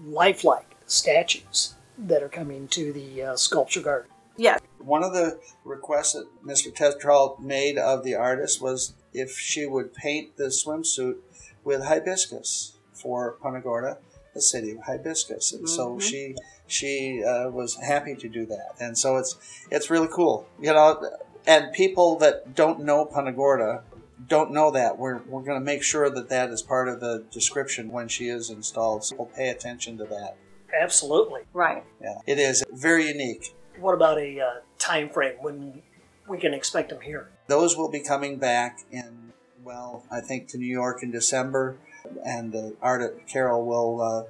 lifelike 0.04 0.76
statues 0.86 1.74
that 1.96 2.22
are 2.22 2.28
coming 2.28 2.66
to 2.68 2.92
the 2.92 3.22
uh, 3.22 3.36
sculpture 3.36 3.80
garden. 3.80 4.10
Yes. 4.36 4.60
One 4.84 5.02
of 5.04 5.12
the 5.12 5.38
requests 5.64 6.12
that 6.14 6.26
Mr. 6.44 6.74
Tetrault 6.74 7.40
made 7.40 7.78
of 7.78 8.04
the 8.04 8.14
artist 8.14 8.60
was 8.60 8.94
if 9.12 9.38
she 9.38 9.66
would 9.66 9.94
paint 9.94 10.36
the 10.36 10.44
swimsuit 10.46 11.16
with 11.64 11.84
hibiscus 11.84 12.72
for 12.92 13.32
Punta 13.42 13.60
Gorda, 13.60 13.98
the 14.34 14.40
city 14.40 14.70
of 14.72 14.78
hibiscus, 14.84 15.52
and 15.52 15.68
so 15.68 15.96
Mhm. 15.96 16.00
she 16.02 16.34
she 16.66 17.22
uh, 17.22 17.50
was 17.50 17.76
happy 17.76 18.14
to 18.14 18.28
do 18.28 18.46
that, 18.46 18.70
and 18.80 18.96
so 18.96 19.16
it's 19.16 19.36
it's 19.70 19.90
really 19.90 20.08
cool, 20.08 20.46
you 20.60 20.72
know. 20.72 21.10
And 21.46 21.72
people 21.72 22.16
that 22.18 22.54
don't 22.54 22.80
know 22.80 23.04
Punta 23.04 23.32
Gorda 23.32 23.82
don't 24.28 24.52
know 24.52 24.70
that 24.70 24.96
we're 24.98 25.18
we're 25.28 25.42
going 25.42 25.58
to 25.60 25.64
make 25.64 25.82
sure 25.82 26.08
that 26.08 26.28
that 26.30 26.48
is 26.50 26.62
part 26.62 26.88
of 26.88 27.00
the 27.00 27.24
description 27.30 27.90
when 27.92 28.08
she 28.08 28.28
is 28.28 28.48
installed. 28.48 29.04
So 29.04 29.16
we'll 29.16 29.26
pay 29.26 29.48
attention 29.48 29.98
to 29.98 30.04
that. 30.04 30.36
Absolutely. 30.80 31.42
Right. 31.52 31.84
Yeah, 32.00 32.18
it 32.26 32.38
is 32.38 32.64
very 32.72 33.08
unique. 33.08 33.54
What 33.78 33.94
about 33.94 34.18
a 34.18 34.40
uh, 34.40 34.50
time 34.82 35.08
frame 35.08 35.36
when 35.40 35.82
we 36.26 36.38
can 36.38 36.52
expect 36.52 36.90
them 36.90 37.00
here? 37.00 37.28
Those 37.46 37.76
will 37.76 37.90
be 37.90 38.00
coming 38.00 38.36
back 38.36 38.80
in, 38.90 39.32
well, 39.64 40.04
I 40.10 40.20
think 40.20 40.48
to 40.48 40.58
New 40.58 40.66
York 40.66 41.02
in 41.02 41.10
December, 41.10 41.76
and 42.24 42.52
the 42.52 42.74
art 42.82 43.26
Carol 43.26 43.64
will 43.64 44.00
uh, 44.00 44.24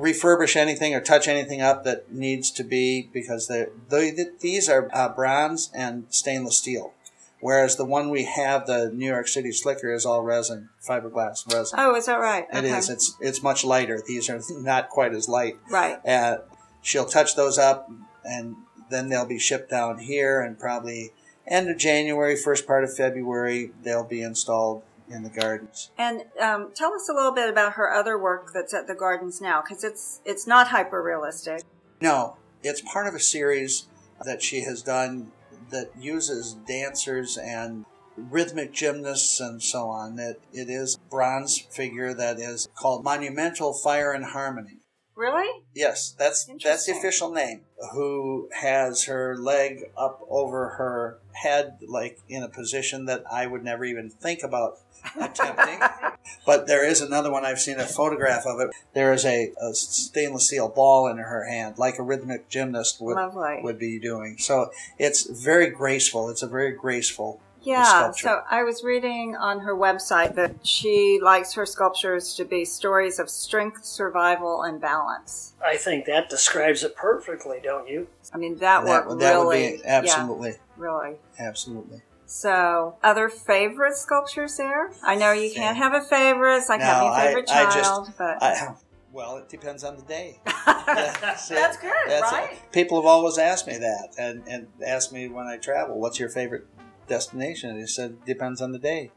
refurbish 0.00 0.56
anything 0.56 0.94
or 0.94 1.00
touch 1.00 1.28
anything 1.28 1.60
up 1.60 1.84
that 1.84 2.12
needs 2.12 2.50
to 2.52 2.64
be 2.64 3.08
because 3.12 3.48
they 3.48 3.66
they 3.88 4.14
these 4.40 4.68
are 4.68 4.88
uh, 4.92 5.08
bronze 5.08 5.70
and 5.74 6.06
stainless 6.10 6.58
steel, 6.58 6.94
whereas 7.40 7.76
the 7.76 7.84
one 7.84 8.10
we 8.10 8.24
have, 8.24 8.66
the 8.66 8.90
New 8.92 9.06
York 9.06 9.28
City 9.28 9.52
Slicker, 9.52 9.92
is 9.92 10.06
all 10.06 10.22
resin, 10.22 10.68
fiberglass 10.86 11.52
resin. 11.52 11.78
Oh, 11.80 11.94
is 11.96 12.06
that 12.06 12.20
right? 12.20 12.46
It 12.52 12.64
is. 12.64 12.88
It's 12.88 13.16
it's 13.20 13.42
much 13.42 13.64
lighter. 13.64 14.00
These 14.06 14.30
are 14.30 14.40
not 14.50 14.88
quite 14.88 15.14
as 15.14 15.28
light. 15.28 15.58
Right. 15.70 16.04
Uh, 16.06 16.38
she'll 16.82 17.06
touch 17.06 17.34
those 17.34 17.58
up, 17.58 17.90
and 18.24 18.56
then 18.94 19.08
they'll 19.08 19.26
be 19.26 19.38
shipped 19.38 19.70
down 19.70 19.98
here, 19.98 20.40
and 20.40 20.58
probably 20.58 21.12
end 21.46 21.68
of 21.68 21.76
January, 21.76 22.36
first 22.36 22.66
part 22.66 22.84
of 22.84 22.96
February, 22.96 23.72
they'll 23.82 24.04
be 24.04 24.22
installed 24.22 24.82
in 25.10 25.22
the 25.22 25.28
gardens. 25.28 25.90
And 25.98 26.22
um, 26.40 26.70
tell 26.74 26.94
us 26.94 27.08
a 27.10 27.12
little 27.12 27.32
bit 27.32 27.50
about 27.50 27.74
her 27.74 27.92
other 27.92 28.18
work 28.18 28.52
that's 28.54 28.72
at 28.72 28.86
the 28.86 28.94
gardens 28.94 29.40
now, 29.40 29.60
because 29.60 29.84
it's 29.84 30.20
it's 30.24 30.46
not 30.46 30.68
hyper 30.68 31.02
realistic. 31.02 31.62
No, 32.00 32.36
it's 32.62 32.80
part 32.80 33.06
of 33.06 33.14
a 33.14 33.20
series 33.20 33.86
that 34.24 34.42
she 34.42 34.62
has 34.62 34.82
done 34.82 35.32
that 35.70 35.90
uses 35.98 36.54
dancers 36.54 37.36
and 37.36 37.84
rhythmic 38.16 38.72
gymnasts 38.72 39.40
and 39.40 39.62
so 39.62 39.88
on. 39.88 40.16
That 40.16 40.36
it 40.52 40.70
is 40.70 40.94
a 40.94 41.10
bronze 41.10 41.58
figure 41.58 42.14
that 42.14 42.38
is 42.38 42.68
called 42.74 43.04
Monumental 43.04 43.74
Fire 43.74 44.12
and 44.12 44.24
Harmony. 44.24 44.78
Really? 45.16 45.62
Yes, 45.74 46.14
that's 46.18 46.48
that's 46.62 46.86
the 46.86 46.92
official 46.92 47.30
name. 47.32 47.62
Who 47.92 48.48
has 48.52 49.04
her 49.04 49.36
leg 49.36 49.84
up 49.96 50.20
over 50.28 50.70
her 50.70 51.18
head, 51.32 51.78
like 51.86 52.18
in 52.28 52.42
a 52.42 52.48
position 52.48 53.04
that 53.06 53.24
I 53.30 53.46
would 53.46 53.62
never 53.62 53.84
even 53.84 54.10
think 54.10 54.42
about 54.42 54.78
attempting. 55.20 55.80
but 56.46 56.66
there 56.66 56.84
is 56.84 57.00
another 57.00 57.30
one. 57.30 57.44
I've 57.44 57.60
seen 57.60 57.78
a 57.78 57.86
photograph 57.86 58.44
of 58.46 58.60
it. 58.60 58.70
There 58.94 59.12
is 59.12 59.24
a, 59.24 59.52
a 59.60 59.74
stainless 59.74 60.46
steel 60.48 60.68
ball 60.68 61.06
in 61.06 61.18
her 61.18 61.48
hand, 61.48 61.78
like 61.78 61.98
a 61.98 62.02
rhythmic 62.02 62.48
gymnast 62.48 63.00
would 63.00 63.16
Lovely. 63.16 63.60
would 63.62 63.78
be 63.78 63.98
doing. 63.98 64.38
So 64.38 64.70
it's 64.98 65.30
very 65.30 65.70
graceful. 65.70 66.28
It's 66.30 66.42
a 66.42 66.48
very 66.48 66.72
graceful. 66.72 67.40
Yeah, 67.64 68.10
so 68.12 68.42
I 68.50 68.62
was 68.62 68.84
reading 68.84 69.36
on 69.36 69.60
her 69.60 69.74
website 69.74 70.34
that 70.36 70.66
she 70.66 71.18
likes 71.22 71.52
her 71.54 71.64
sculptures 71.66 72.34
to 72.34 72.44
be 72.44 72.64
stories 72.64 73.18
of 73.18 73.30
strength, 73.30 73.84
survival, 73.84 74.62
and 74.62 74.80
balance. 74.80 75.54
I 75.64 75.76
think 75.76 76.04
that 76.06 76.28
describes 76.28 76.82
it 76.82 76.94
perfectly, 76.96 77.60
don't 77.62 77.88
you? 77.88 78.06
I 78.32 78.38
mean, 78.38 78.58
that, 78.58 78.84
that 78.84 79.06
work 79.06 79.18
that 79.20 79.32
really, 79.32 79.72
would 79.72 79.82
be 79.82 79.84
absolutely, 79.86 80.50
yeah, 80.50 80.56
really. 80.76 81.16
absolutely. 81.38 82.02
So, 82.26 82.96
other 83.02 83.28
favorite 83.28 83.96
sculptures 83.96 84.56
there? 84.56 84.90
I 85.02 85.14
know 85.14 85.32
you 85.32 85.52
can't 85.52 85.76
have 85.76 85.94
a 85.94 86.00
favorite. 86.00 86.56
It's 86.56 86.68
like 86.68 86.80
No, 86.80 86.86
having 86.86 87.08
a 87.08 87.12
I- 87.12 87.26
favorite 87.26 87.50
I 87.50 87.64
just- 87.64 87.78
child, 87.82 88.12
but 88.18 88.42
I, 88.42 88.74
well, 89.12 89.36
it 89.36 89.48
depends 89.48 89.84
on 89.84 89.96
the 89.96 90.02
day. 90.02 90.40
that's 90.66 91.50
it. 91.50 91.54
good, 91.80 91.92
That's 92.08 92.32
it. 92.32 92.34
right? 92.34 92.72
People 92.72 92.98
have 93.00 93.06
always 93.06 93.38
asked 93.38 93.66
me 93.68 93.76
that, 93.78 94.14
and 94.18 94.42
and 94.48 94.66
asked 94.84 95.12
me 95.12 95.28
when 95.28 95.46
I 95.46 95.56
travel, 95.56 96.00
"What's 96.00 96.18
your 96.18 96.28
favorite 96.28 96.66
destination?" 97.08 97.80
I 97.80 97.86
said, 97.86 98.24
"Depends 98.24 98.60
on 98.60 98.72
the 98.72 98.78
day." 98.78 99.10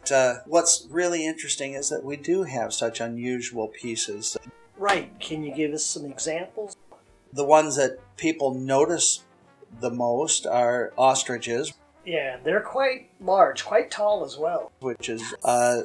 But, 0.00 0.12
uh, 0.12 0.34
what's 0.46 0.86
really 0.90 1.24
interesting 1.24 1.74
is 1.74 1.88
that 1.90 2.04
we 2.04 2.16
do 2.16 2.42
have 2.42 2.72
such 2.74 3.00
unusual 3.00 3.68
pieces. 3.68 4.36
Right. 4.76 5.18
Can 5.20 5.44
you 5.44 5.54
give 5.54 5.72
us 5.72 5.84
some 5.84 6.04
examples? 6.06 6.76
The 7.32 7.44
ones 7.44 7.76
that 7.76 7.98
people 8.16 8.54
notice 8.54 9.22
the 9.80 9.90
most 9.90 10.46
are 10.46 10.92
ostriches, 10.98 11.72
Yeah, 12.04 12.38
they're 12.42 12.62
quite 12.62 13.10
large, 13.20 13.64
quite 13.64 13.90
tall 13.90 14.24
as 14.24 14.36
well. 14.36 14.72
which 14.80 15.08
is 15.08 15.22
uh, 15.44 15.82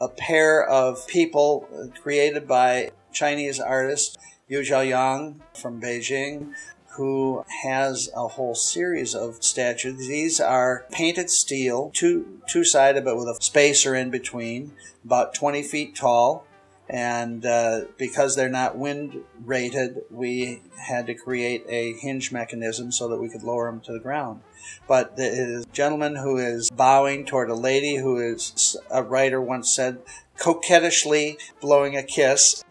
a 0.00 0.08
pair 0.08 0.64
of 0.66 1.06
people 1.06 1.68
created 2.02 2.48
by 2.48 2.92
Chinese 3.12 3.60
artist 3.60 4.16
Yu 4.48 4.60
Zhaoyang 4.60 5.40
from 5.54 5.80
Beijing, 5.80 6.52
who 6.96 7.44
has 7.62 8.08
a 8.14 8.28
whole 8.28 8.54
series 8.54 9.14
of 9.14 9.42
statues. 9.42 9.98
These 10.08 10.40
are 10.40 10.86
painted 10.90 11.30
steel, 11.30 11.90
two 11.94 12.40
two 12.48 12.64
sided, 12.64 13.04
but 13.04 13.16
with 13.16 13.28
a 13.28 13.36
spacer 13.40 13.94
in 13.94 14.10
between, 14.10 14.72
about 15.04 15.34
20 15.34 15.62
feet 15.62 15.96
tall. 15.96 16.46
And 16.86 17.46
uh, 17.46 17.82
because 17.96 18.36
they're 18.36 18.50
not 18.50 18.76
wind 18.76 19.22
rated, 19.42 20.02
we 20.10 20.60
had 20.78 21.06
to 21.06 21.14
create 21.14 21.64
a 21.66 21.94
hinge 21.94 22.30
mechanism 22.30 22.92
so 22.92 23.08
that 23.08 23.16
we 23.16 23.30
could 23.30 23.42
lower 23.42 23.70
them 23.70 23.80
to 23.82 23.92
the 23.92 23.98
ground. 23.98 24.42
But 24.86 25.16
the 25.16 25.64
gentleman 25.72 26.16
who 26.16 26.36
is 26.36 26.70
bowing 26.70 27.24
toward 27.24 27.48
a 27.48 27.54
lady 27.54 27.96
who 27.96 28.18
is, 28.18 28.76
a 28.90 29.02
writer 29.02 29.40
once 29.40 29.72
said, 29.72 30.00
coquettishly 30.38 31.38
blowing 31.60 31.96
a 31.96 32.02
kiss. 32.02 32.62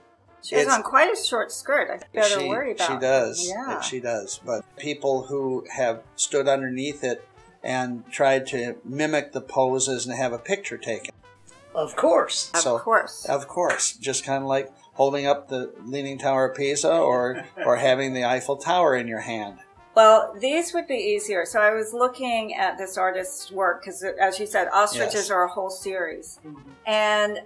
She 0.44 0.56
has 0.56 0.68
on 0.68 0.84
quite 0.84 1.12
a 1.12 1.16
short 1.16 1.52
skirt. 1.52 1.90
I 1.90 2.00
better 2.14 2.42
she, 2.42 2.50
worry 2.50 2.74
about. 2.74 2.92
She 2.92 2.98
does. 3.00 3.48
Yeah. 3.48 3.82
She 3.82 4.00
does. 4.00 4.40
But 4.46 4.64
people 4.78 5.24
who 5.24 5.66
have 5.72 6.04
stood 6.16 6.48
underneath 6.48 7.04
it 7.04 7.26
and 7.64 8.04
tried 8.12 8.46
to 8.48 8.76
mimic 8.84 9.32
the 9.32 9.42
poses 9.42 10.06
and 10.06 10.16
have 10.16 10.34
a 10.34 10.38
picture 10.38 10.78
taken. 10.78 11.14
Of 11.74 11.96
course. 11.96 12.52
Of 12.54 12.82
course. 12.82 13.26
Of 13.26 13.48
course, 13.48 13.94
just 13.94 14.26
kind 14.26 14.44
of 14.44 14.50
like 14.50 14.72
holding 14.94 15.26
up 15.26 15.48
the 15.48 15.74
Leaning 15.86 16.18
Tower 16.18 16.50
of 16.50 16.58
Pisa 16.58 16.92
or 16.92 17.46
or 17.66 17.78
having 17.78 18.14
the 18.14 18.26
Eiffel 18.26 18.58
Tower 18.58 18.96
in 18.96 19.08
your 19.08 19.22
hand. 19.22 19.60
Well, 19.96 20.36
these 20.40 20.74
would 20.74 20.88
be 20.88 20.96
easier. 20.96 21.46
So 21.46 21.60
I 21.62 21.72
was 21.72 21.94
looking 21.94 22.56
at 22.56 22.78
this 22.78 22.98
artist's 22.98 23.52
work 23.52 23.82
because, 23.82 24.04
as 24.04 24.40
you 24.40 24.46
said, 24.48 24.68
ostriches 24.74 25.14
Yes. 25.14 25.30
are 25.30 25.44
a 25.44 25.48
whole 25.48 25.70
series, 25.70 26.40
mm-hmm. 26.46 26.70
and 26.88 27.42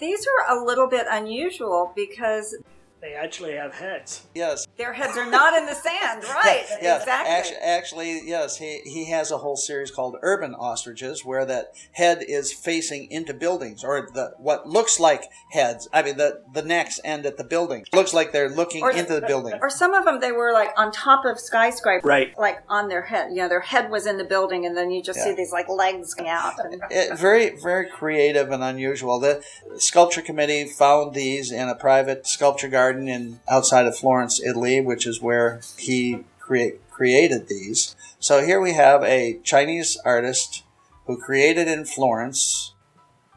these 0.00 0.26
are 0.26 0.56
a 0.56 0.64
little 0.64 0.88
bit 0.88 1.06
unusual 1.10 1.92
because 1.94 2.56
They 3.00 3.14
actually 3.14 3.54
have 3.54 3.74
heads. 3.74 4.26
Yes. 4.34 4.66
their 4.76 4.92
heads 4.92 5.16
are 5.16 5.28
not 5.30 5.54
in 5.56 5.64
the 5.66 5.74
sand. 5.74 6.22
Right? 6.40 6.64
Yeah, 6.82 6.98
exactly. 6.98 7.32
Actually, 7.32 7.56
actually, 7.62 8.20
yes, 8.28 8.56
he, 8.58 8.80
he 8.84 9.10
has 9.10 9.30
a 9.30 9.38
whole 9.38 9.56
series 9.56 9.90
called 9.90 10.16
Urban 10.22 10.54
Ostriches, 10.54 11.24
where 11.24 11.44
that 11.46 11.72
head 11.92 12.22
is 12.26 12.52
facing 12.52 13.10
into 13.10 13.32
buildings, 13.34 13.82
or 13.84 14.08
the 14.12 14.32
what 14.38 14.66
looks 14.68 15.00
like 15.00 15.24
heads. 15.50 15.88
I 15.92 16.02
mean, 16.02 16.16
the 16.18 16.42
the 16.52 16.62
necks 16.62 17.00
end 17.04 17.24
at 17.26 17.36
the 17.36 17.44
building. 17.44 17.84
Looks 17.92 18.12
like 18.14 18.32
they're 18.32 18.50
looking 18.50 18.82
Or- 18.82 18.90
into 18.90 19.14
the 19.18 19.26
building. 19.26 19.54
or 19.62 19.70
some 19.70 19.94
of 19.94 20.04
them, 20.04 20.20
they 20.20 20.32
were 20.32 20.52
like 20.52 20.70
on 20.76 20.92
top 20.92 21.24
of 21.24 21.38
skyscrapers, 21.38 22.06
Right. 22.08 22.38
like 22.38 22.58
on 22.68 22.88
their 22.88 23.02
head. 23.02 23.30
You 23.30 23.42
know, 23.42 23.48
their 23.48 23.60
head 23.60 23.90
was 23.90 24.06
in 24.06 24.16
the 24.18 24.24
building, 24.24 24.66
and 24.66 24.76
then 24.76 24.90
you 24.90 25.02
just 25.02 25.20
see 25.22 25.32
these 25.34 25.52
like 25.52 25.68
legs 25.68 26.14
coming 26.14 26.30
out. 26.32 26.54
And, 26.64 26.82
It, 26.90 27.18
very, 27.18 27.50
very 27.58 27.88
creative 27.88 28.50
and 28.50 28.62
unusual. 28.62 29.18
The 29.20 29.42
sculpture 29.78 30.22
committee 30.22 30.66
found 30.66 31.14
these 31.14 31.50
in 31.50 31.68
a 31.68 31.74
private 31.74 32.26
sculpture 32.26 32.68
garden 32.68 32.89
in 32.98 33.40
outside 33.48 33.86
of 33.86 33.96
Florence, 33.96 34.40
Italy, 34.42 34.80
which 34.80 35.06
is 35.06 35.20
where 35.20 35.60
he 35.78 36.24
create, 36.38 36.88
created 36.90 37.48
these. 37.48 37.96
So 38.18 38.44
here 38.44 38.60
we 38.60 38.72
have 38.72 39.02
a 39.04 39.38
Chinese 39.42 39.96
artist 40.04 40.64
who 41.06 41.16
created 41.18 41.68
in 41.68 41.84
Florence, 41.84 42.74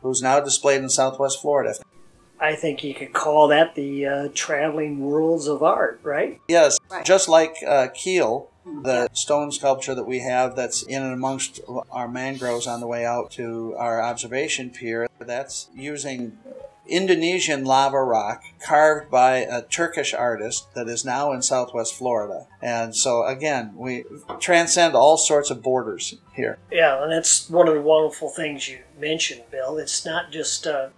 who's 0.01 0.21
now 0.21 0.39
displayed 0.39 0.81
in 0.81 0.89
Southwest 0.89 1.41
Florida. 1.41 1.75
I 2.39 2.55
think 2.55 2.83
you 2.83 2.93
could 2.93 3.13
call 3.13 3.47
that 3.49 3.75
the 3.75 4.05
uh, 4.05 4.29
traveling 4.33 4.99
worlds 4.99 5.47
of 5.47 5.63
art, 5.63 5.99
right? 6.03 6.41
Yes, 6.49 6.77
Right. 6.91 7.05
just 7.05 7.29
like 7.29 7.55
uh, 7.65 7.87
Kiel, 7.93 8.49
the 8.83 9.07
stone 9.13 9.51
sculpture 9.51 9.95
that 9.95 10.05
we 10.05 10.19
have 10.19 10.55
that's 10.55 10.83
in 10.83 11.01
and 11.03 11.13
amongst 11.13 11.61
our 11.91 12.07
mangroves 12.07 12.67
on 12.67 12.79
the 12.81 12.87
way 12.87 13.05
out 13.05 13.31
to 13.31 13.75
our 13.77 14.01
observation 14.01 14.69
pier, 14.71 15.07
that's 15.19 15.69
using 15.73 16.37
Indonesian 16.87 17.63
lava 17.63 18.03
rock 18.03 18.43
carved 18.65 19.09
by 19.09 19.37
a 19.37 19.61
Turkish 19.61 20.13
artist 20.13 20.73
that 20.75 20.87
is 20.87 21.05
now 21.05 21.31
in 21.31 21.41
southwest 21.41 21.95
Florida. 21.95 22.47
And 22.61 22.95
so, 22.95 23.25
again, 23.25 23.73
we 23.75 24.03
transcend 24.39 24.95
all 24.95 25.17
sorts 25.17 25.49
of 25.49 25.61
borders 25.61 26.15
here. 26.33 26.57
Yeah, 26.71 27.03
and 27.03 27.11
that's 27.11 27.49
one 27.49 27.67
of 27.67 27.73
the 27.73 27.81
wonderful 27.81 28.29
things 28.29 28.67
you 28.67 28.79
mentioned, 28.99 29.43
Bill. 29.49 29.77
It's 29.77 30.05
not 30.05 30.31
just 30.31 30.67
uh, 30.67 30.89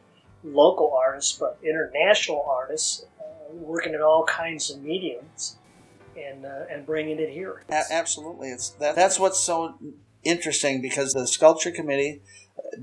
local 0.43 0.93
artists, 0.93 1.37
but 1.37 1.59
international 1.63 2.45
artists 2.47 3.05
uh, 3.19 3.53
working 3.53 3.93
in 3.93 4.01
all 4.01 4.25
kinds 4.25 4.71
of 4.71 4.81
mediums 4.81 5.57
and 6.17 6.45
uh, 6.45 6.63
and 6.69 6.85
bringing 6.85 7.19
it 7.19 7.29
here. 7.29 7.63
A- 7.69 7.91
absolutely, 7.91 8.49
it's 8.49 8.69
that, 8.71 8.95
that's 8.95 9.19
what's 9.19 9.39
so 9.39 9.75
interesting 10.23 10.81
because 10.81 11.13
the 11.13 11.27
sculpture 11.27 11.71
committee 11.71 12.21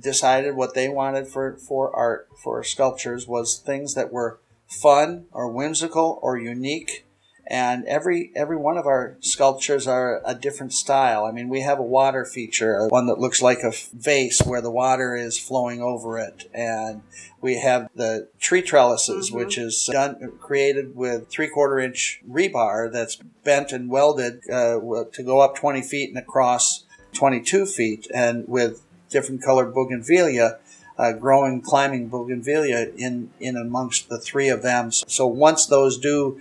decided 0.00 0.55
what 0.57 0.74
they 0.74 0.88
wanted 0.88 1.26
for 1.28 1.57
for 1.57 1.94
art 1.94 2.28
for 2.42 2.62
sculptures 2.64 3.26
was 3.26 3.59
things 3.59 3.94
that 3.94 4.12
were 4.12 4.38
fun 4.66 5.26
or 5.33 5.48
whimsical 5.48 6.18
or 6.22 6.38
unique 6.38 7.05
and 7.46 7.85
every 7.87 8.31
every 8.37 8.57
one 8.57 8.78
of 8.78 8.87
our 8.87 9.16
sculptures 9.20 9.87
are 9.87 10.22
a 10.24 10.35
different 10.35 10.72
style. 10.72 11.24
I 11.24 11.33
mean, 11.33 11.48
we 11.48 11.61
have 11.62 11.78
a 11.81 11.83
water 11.83 12.24
feature, 12.24 12.87
one 12.88 13.07
that 13.09 13.18
looks 13.18 13.42
like 13.42 13.59
a 13.64 13.72
vase 13.92 14.40
where 14.42 14.61
the 14.62 14.70
water 14.70 15.16
is 15.16 15.38
flowing 15.38 15.83
over 15.83 16.18
it, 16.18 16.48
and 16.55 17.02
we 17.40 17.59
have 17.59 17.90
the 17.96 18.28
tree 18.38 18.62
trellises, 18.62 19.31
Mhm. 19.31 19.35
which 19.35 19.59
is 19.59 19.90
done 19.92 20.33
created 20.40 20.94
with 20.94 21.28
three 21.28 21.48
quarter 21.48 21.81
inch 21.81 22.22
rebar 22.31 22.90
that's 22.90 23.16
bent 23.16 23.72
and 23.72 23.90
welded 23.90 24.40
uh, 24.48 24.78
to 25.12 25.22
go 25.24 25.40
up 25.40 25.57
twenty 25.57 25.83
feet 25.83 26.11
and 26.11 26.18
across 26.18 26.85
twenty 27.12 27.40
two 27.40 27.66
feet, 27.66 28.07
and 28.14 28.46
with 28.46 28.83
different 29.12 29.42
colored 29.42 29.75
bougainvillea. 29.75 30.59
Uh, 30.98 31.12
growing, 31.12 31.62
climbing 31.62 32.09
bougainvillea 32.09 32.92
in 32.96 33.31
in 33.40 33.57
amongst 33.57 34.11
the 34.11 34.18
three 34.18 34.51
of 34.51 34.62
them. 34.62 34.90
So 34.92 35.27
once 35.27 35.64
those 35.66 35.96
do 35.98 36.40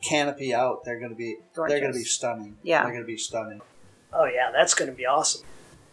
canopy 0.00 0.54
out, 0.54 0.84
they're 0.84 0.98
going 0.98 1.10
to 1.10 1.16
be 1.16 1.36
they're 1.54 1.80
going 1.80 1.92
to 1.92 1.98
be 1.98 2.04
stunning. 2.04 2.56
Yeah. 2.62 2.82
they're 2.82 2.92
going 2.92 3.02
to 3.02 3.06
be 3.06 3.18
stunning. 3.18 3.60
Oh 4.12 4.24
yeah, 4.24 4.50
that's 4.52 4.74
going 4.74 4.90
to 4.90 4.96
be 4.96 5.06
awesome. 5.06 5.42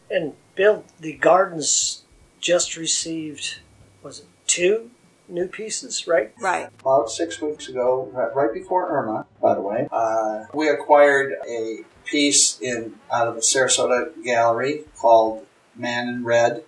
And 0.10 0.34
Bill, 0.56 0.86
the 1.00 1.13
gardens 1.13 2.04
just 2.40 2.78
received 2.78 3.60
was 4.02 4.20
it 4.20 4.26
two 4.48 4.92
new 5.28 5.48
pieces, 5.48 6.08
right? 6.08 6.34
right. 6.42 6.70
About 6.80 7.10
six 7.10 7.42
weeks 7.42 7.68
ago, 7.68 8.10
right- 8.13 8.34
right 8.34 8.54
before 8.54 8.90
Irma, 8.90 9.26
by 9.42 9.54
the 9.54 9.62
way, 9.62 9.88
uh, 9.92 10.46
we 10.54 10.70
acquired 10.70 11.34
a 11.48 11.80
piece 12.06 12.60
in 12.62 12.96
out 13.12 13.28
of 13.28 13.36
a 13.36 13.42
Sarasota 13.42 14.12
gallery 14.24 14.86
called 14.98 15.46
Man 15.80 16.08
in 16.08 16.24
Red. 16.24 16.63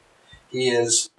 He 0.50 0.70
is 0.70 1.10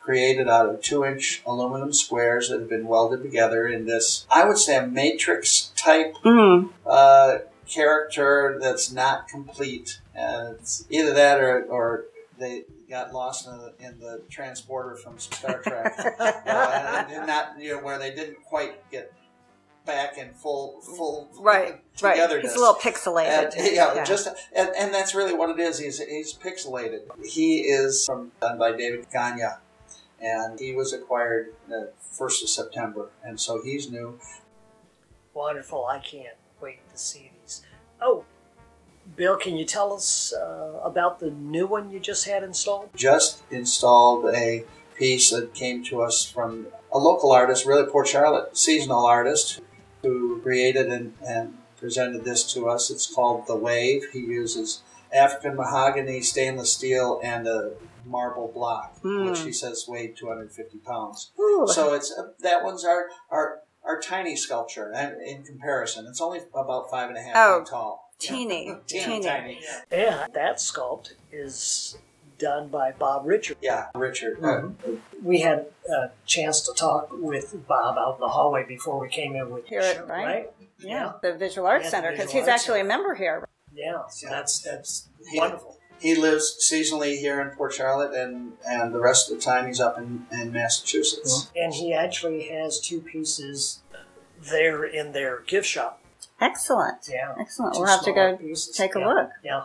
created 0.00 0.48
out 0.48 0.68
of 0.68 0.80
two-inch 0.82 1.42
aluminum 1.46 1.92
squares 1.92 2.48
that 2.48 2.60
have 2.60 2.68
been 2.70 2.86
welded 2.86 3.22
together 3.22 3.66
in 3.68 3.84
this, 3.86 4.26
I 4.30 4.44
would 4.46 4.56
say, 4.56 4.76
a 4.76 4.86
matrix 4.86 5.70
type 5.76 6.14
Mm. 6.24 6.70
uh, 6.86 7.38
character 7.68 8.58
that's 8.60 8.90
not 8.90 9.28
complete, 9.28 10.00
and 10.14 10.56
it's 10.56 10.86
either 10.88 11.12
that 11.12 11.40
or, 11.40 11.64
or 11.64 12.04
they 12.38 12.64
got 12.88 13.12
lost 13.12 13.46
in 13.46 13.58
the, 13.58 13.72
in 13.86 14.00
the 14.00 14.22
transporter 14.30 14.96
from 14.96 15.18
Star 15.18 15.60
Trek, 15.60 15.94
uh, 16.18 17.04
and 17.10 17.26
not 17.26 17.60
you 17.60 17.76
know 17.76 17.82
where 17.82 17.98
they 17.98 18.14
didn't 18.14 18.42
quite 18.44 18.90
get 18.90 19.12
back 19.88 20.18
in 20.18 20.30
full 20.34 20.80
full 20.82 21.28
Right. 21.40 21.80
Right. 22.00 22.14
togetherness. 22.16 22.52
It's 22.52 22.56
a 22.56 22.60
little 22.60 22.76
pixelated. 22.76 23.56
And, 23.56 23.74
yeah, 23.74 24.04
just 24.04 24.28
and, 24.54 24.70
and 24.78 24.94
that's 24.94 25.16
really 25.16 25.32
what 25.34 25.50
it 25.50 25.58
is. 25.58 25.78
He's 25.80 25.98
he's 25.98 26.32
pixelated. 26.34 27.00
He 27.24 27.62
is 27.62 28.04
from 28.06 28.30
done 28.40 28.58
by 28.58 28.70
David 28.72 29.06
Gagne, 29.12 29.42
and 30.20 30.60
he 30.60 30.74
was 30.74 30.92
acquired 30.92 31.54
the 31.68 31.92
first 32.12 32.42
of 32.44 32.48
September, 32.48 33.08
and 33.24 33.40
so 33.40 33.60
he's 33.62 33.90
new. 33.90 34.20
Wonderful! 35.34 35.86
I 35.86 35.98
can't 35.98 36.36
wait 36.60 36.88
to 36.90 36.96
see 36.98 37.32
these. 37.42 37.62
Oh, 38.00 38.24
Bill, 39.16 39.36
can 39.36 39.56
you 39.56 39.64
tell 39.64 39.92
us 39.92 40.32
uh, 40.32 40.80
about 40.84 41.18
the 41.18 41.30
new 41.30 41.66
one 41.66 41.90
you 41.90 41.98
just 41.98 42.26
had 42.26 42.42
installed? 42.44 42.90
just 42.94 43.42
installed 43.50 44.26
a 44.34 44.64
piece 44.96 45.30
that 45.30 45.54
came 45.54 45.82
to 45.84 46.02
us 46.02 46.24
from 46.28 46.66
a 46.92 46.98
local 46.98 47.32
artist, 47.32 47.64
really 47.66 47.88
Port 47.90 48.08
Charlotte 48.08 48.56
seasonal 48.56 49.06
artist, 49.06 49.60
who 50.02 50.40
created 50.42 50.86
and, 50.88 51.14
and 51.26 51.58
presented 51.78 52.24
this 52.24 52.52
to 52.54 52.68
us. 52.68 52.90
It's 52.90 53.06
called 53.12 53.46
The 53.46 53.56
Wave. 53.56 54.04
He 54.12 54.20
uses 54.20 54.82
African 55.12 55.56
mahogany, 55.56 56.20
stainless 56.20 56.72
steel, 56.72 57.20
and 57.22 57.46
a 57.46 57.72
marble 58.04 58.48
block, 58.54 58.96
Hmm. 59.00 59.26
which 59.26 59.40
he 59.40 59.52
says 59.52 59.84
weighed 59.88 60.16
250 60.16 60.78
pounds. 60.78 61.30
Ooh. 61.38 61.66
So 61.68 61.94
it's 61.94 62.12
uh, 62.16 62.28
that 62.40 62.62
one's 62.64 62.84
our 62.84 63.08
our 63.30 63.60
our 63.84 64.00
tiny 64.00 64.36
sculpture, 64.36 64.92
and 64.94 65.20
in 65.22 65.42
comparison, 65.44 66.06
it's 66.06 66.20
only 66.20 66.40
about 66.54 66.90
five 66.90 67.08
and 67.08 67.16
a 67.16 67.22
half 67.22 67.34
Oh, 67.36 67.58
feet 67.60 67.68
tall. 67.70 68.10
teeny, 68.18 68.74
Teeny 68.86 69.04
teeny. 69.04 69.26
tiny. 69.26 69.60
Yeah, 69.90 70.26
that 70.34 70.56
sculpt 70.56 71.12
is 71.32 71.96
done 72.38 72.68
by 72.68 72.92
Bob 72.92 73.26
Richard. 73.26 73.56
Yeah, 73.60 73.86
Richard. 73.94 74.42
uh, 74.42 74.68
We 75.22 75.40
had 75.40 75.66
a 75.90 76.10
chance 76.26 76.60
to 76.62 76.72
talk 76.74 77.08
with 77.12 77.66
Bob 77.66 77.98
out 77.98 78.14
in 78.16 78.20
the 78.20 78.28
hallway 78.28 78.64
before 78.66 78.98
we 79.00 79.08
came 79.08 79.34
in 79.36 79.50
with 79.50 79.66
Hear 79.66 79.82
the 79.82 79.90
it, 79.90 79.94
show, 79.96 80.04
right? 80.06 80.24
right? 80.26 80.50
Yeah, 80.78 81.12
the 81.22 81.34
Visual 81.34 81.66
Arts 81.66 81.84
Yeah, 81.84 81.90
Center, 81.90 82.12
because 82.12 82.30
he's 82.30 82.42
Arts 82.48 82.62
actually 82.62 82.80
a 82.80 82.84
member 82.84 83.14
here. 83.14 83.46
Yeah, 83.74 84.02
so 84.08 84.26
Yeah. 84.28 84.34
that's 84.36 84.60
that's 84.60 85.08
He- 85.30 85.38
wonderful. 85.38 85.76
He 86.00 86.14
lives 86.14 86.56
seasonally 86.72 87.18
here 87.18 87.40
in 87.40 87.50
Port 87.56 87.72
Charlotte, 87.74 88.14
and, 88.14 88.52
and 88.64 88.94
the 88.94 89.00
rest 89.00 89.28
of 89.32 89.36
the 89.38 89.42
time 89.42 89.66
he's 89.66 89.80
up 89.80 89.98
in, 89.98 90.26
in 90.30 90.52
Massachusetts. 90.52 91.50
And 91.56 91.74
he 91.74 91.92
actually 91.92 92.44
has 92.50 92.78
two 92.80 93.00
pieces 93.00 93.80
there 94.40 94.84
in 94.84 95.10
their 95.10 95.40
gift 95.40 95.66
shop. 95.66 96.00
Excellent. 96.40 97.08
Yeah. 97.10 97.34
Excellent. 97.40 97.74
Two 97.74 97.80
We'll 97.80 97.88
have 97.88 98.04
to 98.04 98.12
go 98.12 98.36
pieces. 98.36 98.76
take 98.76 98.94
a 98.94 99.00
Yeah. 99.00 99.08
look. 99.08 99.30
Yeah. 99.42 99.64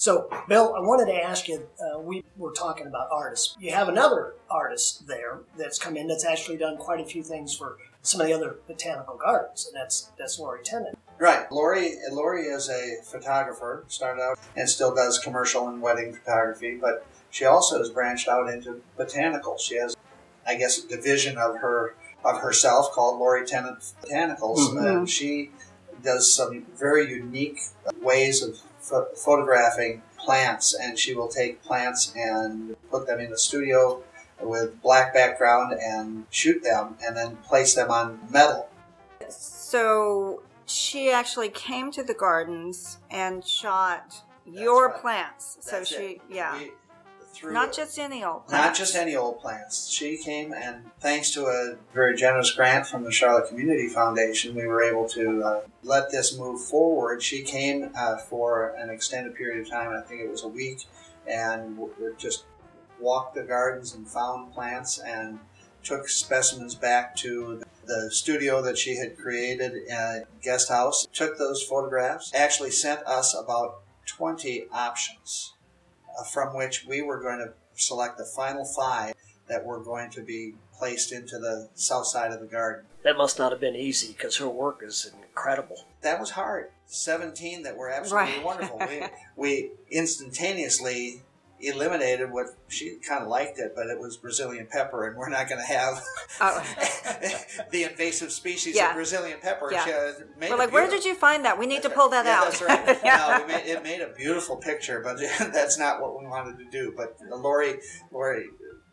So, 0.00 0.30
Bill, 0.48 0.74
I 0.74 0.80
wanted 0.80 1.12
to 1.12 1.22
ask 1.22 1.46
you. 1.46 1.68
Uh, 1.78 1.98
we 1.98 2.24
were 2.38 2.52
talking 2.52 2.86
about 2.86 3.08
artists. 3.12 3.54
You 3.60 3.72
have 3.72 3.86
another 3.86 4.32
artist 4.50 5.06
there 5.06 5.40
that's 5.58 5.78
come 5.78 5.94
in 5.94 6.06
that's 6.06 6.24
actually 6.24 6.56
done 6.56 6.78
quite 6.78 7.00
a 7.00 7.04
few 7.04 7.22
things 7.22 7.54
for 7.54 7.76
some 8.00 8.18
of 8.22 8.26
the 8.26 8.32
other 8.32 8.56
botanical 8.66 9.18
gardens, 9.18 9.66
and 9.66 9.76
that's 9.78 10.10
that's 10.18 10.38
Lori 10.38 10.60
Tennant. 10.64 10.96
Right. 11.18 11.52
Lori 11.52 11.96
Lori 12.12 12.46
is 12.46 12.70
a 12.70 13.02
photographer, 13.04 13.84
started 13.88 14.22
out 14.22 14.38
and 14.56 14.70
still 14.70 14.94
does 14.94 15.18
commercial 15.18 15.68
and 15.68 15.82
wedding 15.82 16.14
photography, 16.14 16.78
but 16.80 17.04
she 17.28 17.44
also 17.44 17.76
has 17.76 17.90
branched 17.90 18.26
out 18.26 18.48
into 18.48 18.80
botanical. 18.96 19.58
She 19.58 19.76
has, 19.76 19.94
I 20.46 20.54
guess, 20.54 20.82
a 20.82 20.88
division 20.88 21.36
of 21.36 21.58
her 21.58 21.94
of 22.24 22.38
herself 22.40 22.92
called 22.92 23.18
Lori 23.18 23.46
Tennant 23.46 23.80
Botanicals. 24.02 24.70
Mhm. 24.70 24.96
And 24.96 25.10
she 25.10 25.50
does 26.02 26.34
some 26.34 26.64
very 26.74 27.06
unique 27.10 27.60
ways 28.00 28.42
of 28.42 28.60
pho- 28.80 29.08
photographing 29.14 30.02
plants, 30.18 30.74
and 30.74 30.98
she 30.98 31.14
will 31.14 31.28
take 31.28 31.62
plants 31.62 32.12
and 32.16 32.76
put 32.90 33.06
them 33.06 33.20
in 33.20 33.30
the 33.30 33.38
studio 33.38 34.02
with 34.40 34.80
black 34.82 35.12
background 35.14 35.72
and 35.72 36.26
shoot 36.30 36.62
them, 36.62 36.96
and 37.04 37.16
then 37.16 37.36
place 37.36 37.74
them 37.74 37.90
on 37.90 38.18
metal. 38.30 38.68
So 39.28 40.42
she 40.66 41.10
actually 41.10 41.50
came 41.50 41.90
to 41.92 42.02
the 42.02 42.14
gardens 42.14 42.98
and 43.10 43.44
shot 43.44 44.22
your 44.46 44.88
right. 44.88 45.00
plants. 45.00 45.58
So 45.60 45.84
she, 45.84 45.94
it. 45.94 46.20
yeah, 46.30 46.56
We- 46.58 46.72
through 47.32 47.52
not 47.52 47.72
just 47.72 47.98
any 47.98 48.22
old 48.24 48.46
plants. 48.46 48.66
Not 48.66 48.74
just 48.76 48.94
any 48.94 49.16
old 49.16 49.40
plants. 49.40 49.88
She 49.88 50.16
came 50.16 50.52
and 50.52 50.90
thanks 51.00 51.30
to 51.32 51.46
a 51.46 51.76
very 51.94 52.16
generous 52.16 52.50
grant 52.50 52.86
from 52.86 53.04
the 53.04 53.12
Charlotte 53.12 53.48
Community 53.48 53.88
Foundation, 53.88 54.54
we 54.54 54.66
were 54.66 54.82
able 54.82 55.08
to 55.10 55.42
uh, 55.42 55.60
let 55.82 56.10
this 56.10 56.36
move 56.38 56.60
forward. 56.60 57.22
She 57.22 57.42
came 57.42 57.90
uh, 57.96 58.18
for 58.18 58.74
an 58.76 58.90
extended 58.90 59.34
period 59.34 59.60
of 59.60 59.70
time, 59.70 59.90
I 59.90 60.00
think 60.02 60.20
it 60.20 60.30
was 60.30 60.44
a 60.44 60.48
week, 60.48 60.84
and 61.26 61.78
just 62.18 62.44
walked 63.00 63.34
the 63.34 63.42
gardens 63.42 63.94
and 63.94 64.06
found 64.06 64.52
plants 64.52 64.98
and 64.98 65.38
took 65.82 66.08
specimens 66.08 66.74
back 66.74 67.16
to 67.16 67.62
the 67.86 68.10
studio 68.10 68.62
that 68.62 68.78
she 68.78 68.96
had 68.96 69.16
created 69.16 69.88
at 69.88 70.26
guest 70.42 70.68
house 70.68 71.06
took 71.12 71.38
those 71.38 71.62
photographs 71.62 72.30
actually 72.34 72.70
sent 72.70 73.00
us 73.06 73.34
about 73.34 73.80
20 74.06 74.66
options 74.72 75.54
uh, 75.54 75.59
from 76.24 76.54
which 76.56 76.84
we 76.86 77.02
were 77.02 77.20
going 77.20 77.38
to 77.38 77.52
select 77.74 78.18
the 78.18 78.24
final 78.24 78.64
five 78.64 79.14
that 79.48 79.64
were 79.64 79.80
going 79.80 80.10
to 80.10 80.22
be 80.22 80.54
placed 80.78 81.12
into 81.12 81.38
the 81.38 81.68
south 81.74 82.06
side 82.06 82.32
of 82.32 82.40
the 82.40 82.46
garden. 82.46 82.84
That 83.02 83.16
must 83.16 83.38
not 83.38 83.52
have 83.52 83.60
been 83.60 83.74
easy 83.76 84.12
because 84.12 84.36
her 84.36 84.48
work 84.48 84.80
is 84.84 85.10
incredible. 85.22 85.86
That 86.02 86.20
was 86.20 86.30
hard. 86.30 86.70
17 86.86 87.62
that 87.62 87.76
were 87.76 87.88
absolutely 87.90 88.32
Right. 88.34 88.44
wonderful. 88.44 88.78
We, 88.88 89.02
we 89.36 89.70
instantaneously 89.90 91.22
eliminated 91.60 92.30
what 92.30 92.46
she 92.68 92.96
kind 93.06 93.22
of 93.22 93.28
liked 93.28 93.58
it, 93.58 93.72
but 93.74 93.86
it 93.88 93.98
was 93.98 94.16
Brazilian 94.16 94.66
pepper, 94.70 95.06
and 95.06 95.16
we're 95.16 95.28
not 95.28 95.48
going 95.48 95.60
to 95.60 95.66
have 95.66 96.02
Oh. 96.40 96.62
the 97.70 97.84
invasive 97.84 98.32
species 98.32 98.74
Yeah. 98.76 98.90
of 98.90 98.94
Brazilian 98.96 99.38
pepper. 99.40 99.70
Yeah. 99.72 100.12
We're 100.40 100.56
like, 100.56 100.72
where 100.72 100.88
did 100.88 101.04
you 101.04 101.14
find 101.14 101.44
that? 101.44 101.58
We 101.58 101.66
need 101.66 101.82
to 101.82 101.90
pull 101.90 102.08
that 102.10 102.24
yeah, 102.24 102.38
out. 102.40 102.44
That's 102.44 102.62
right. 102.62 102.98
Yeah. 103.04 103.38
No, 103.40 103.46
made, 103.46 103.66
it 103.66 103.82
made 103.82 104.00
a 104.00 104.08
beautiful 104.08 104.56
picture, 104.56 105.00
but 105.02 105.18
that's 105.52 105.78
not 105.78 106.00
what 106.00 106.18
we 106.18 106.26
wanted 106.26 106.58
to 106.58 106.64
do. 106.70 106.92
But 106.96 107.16
Lori, 107.30 107.80
Lori 108.10 108.46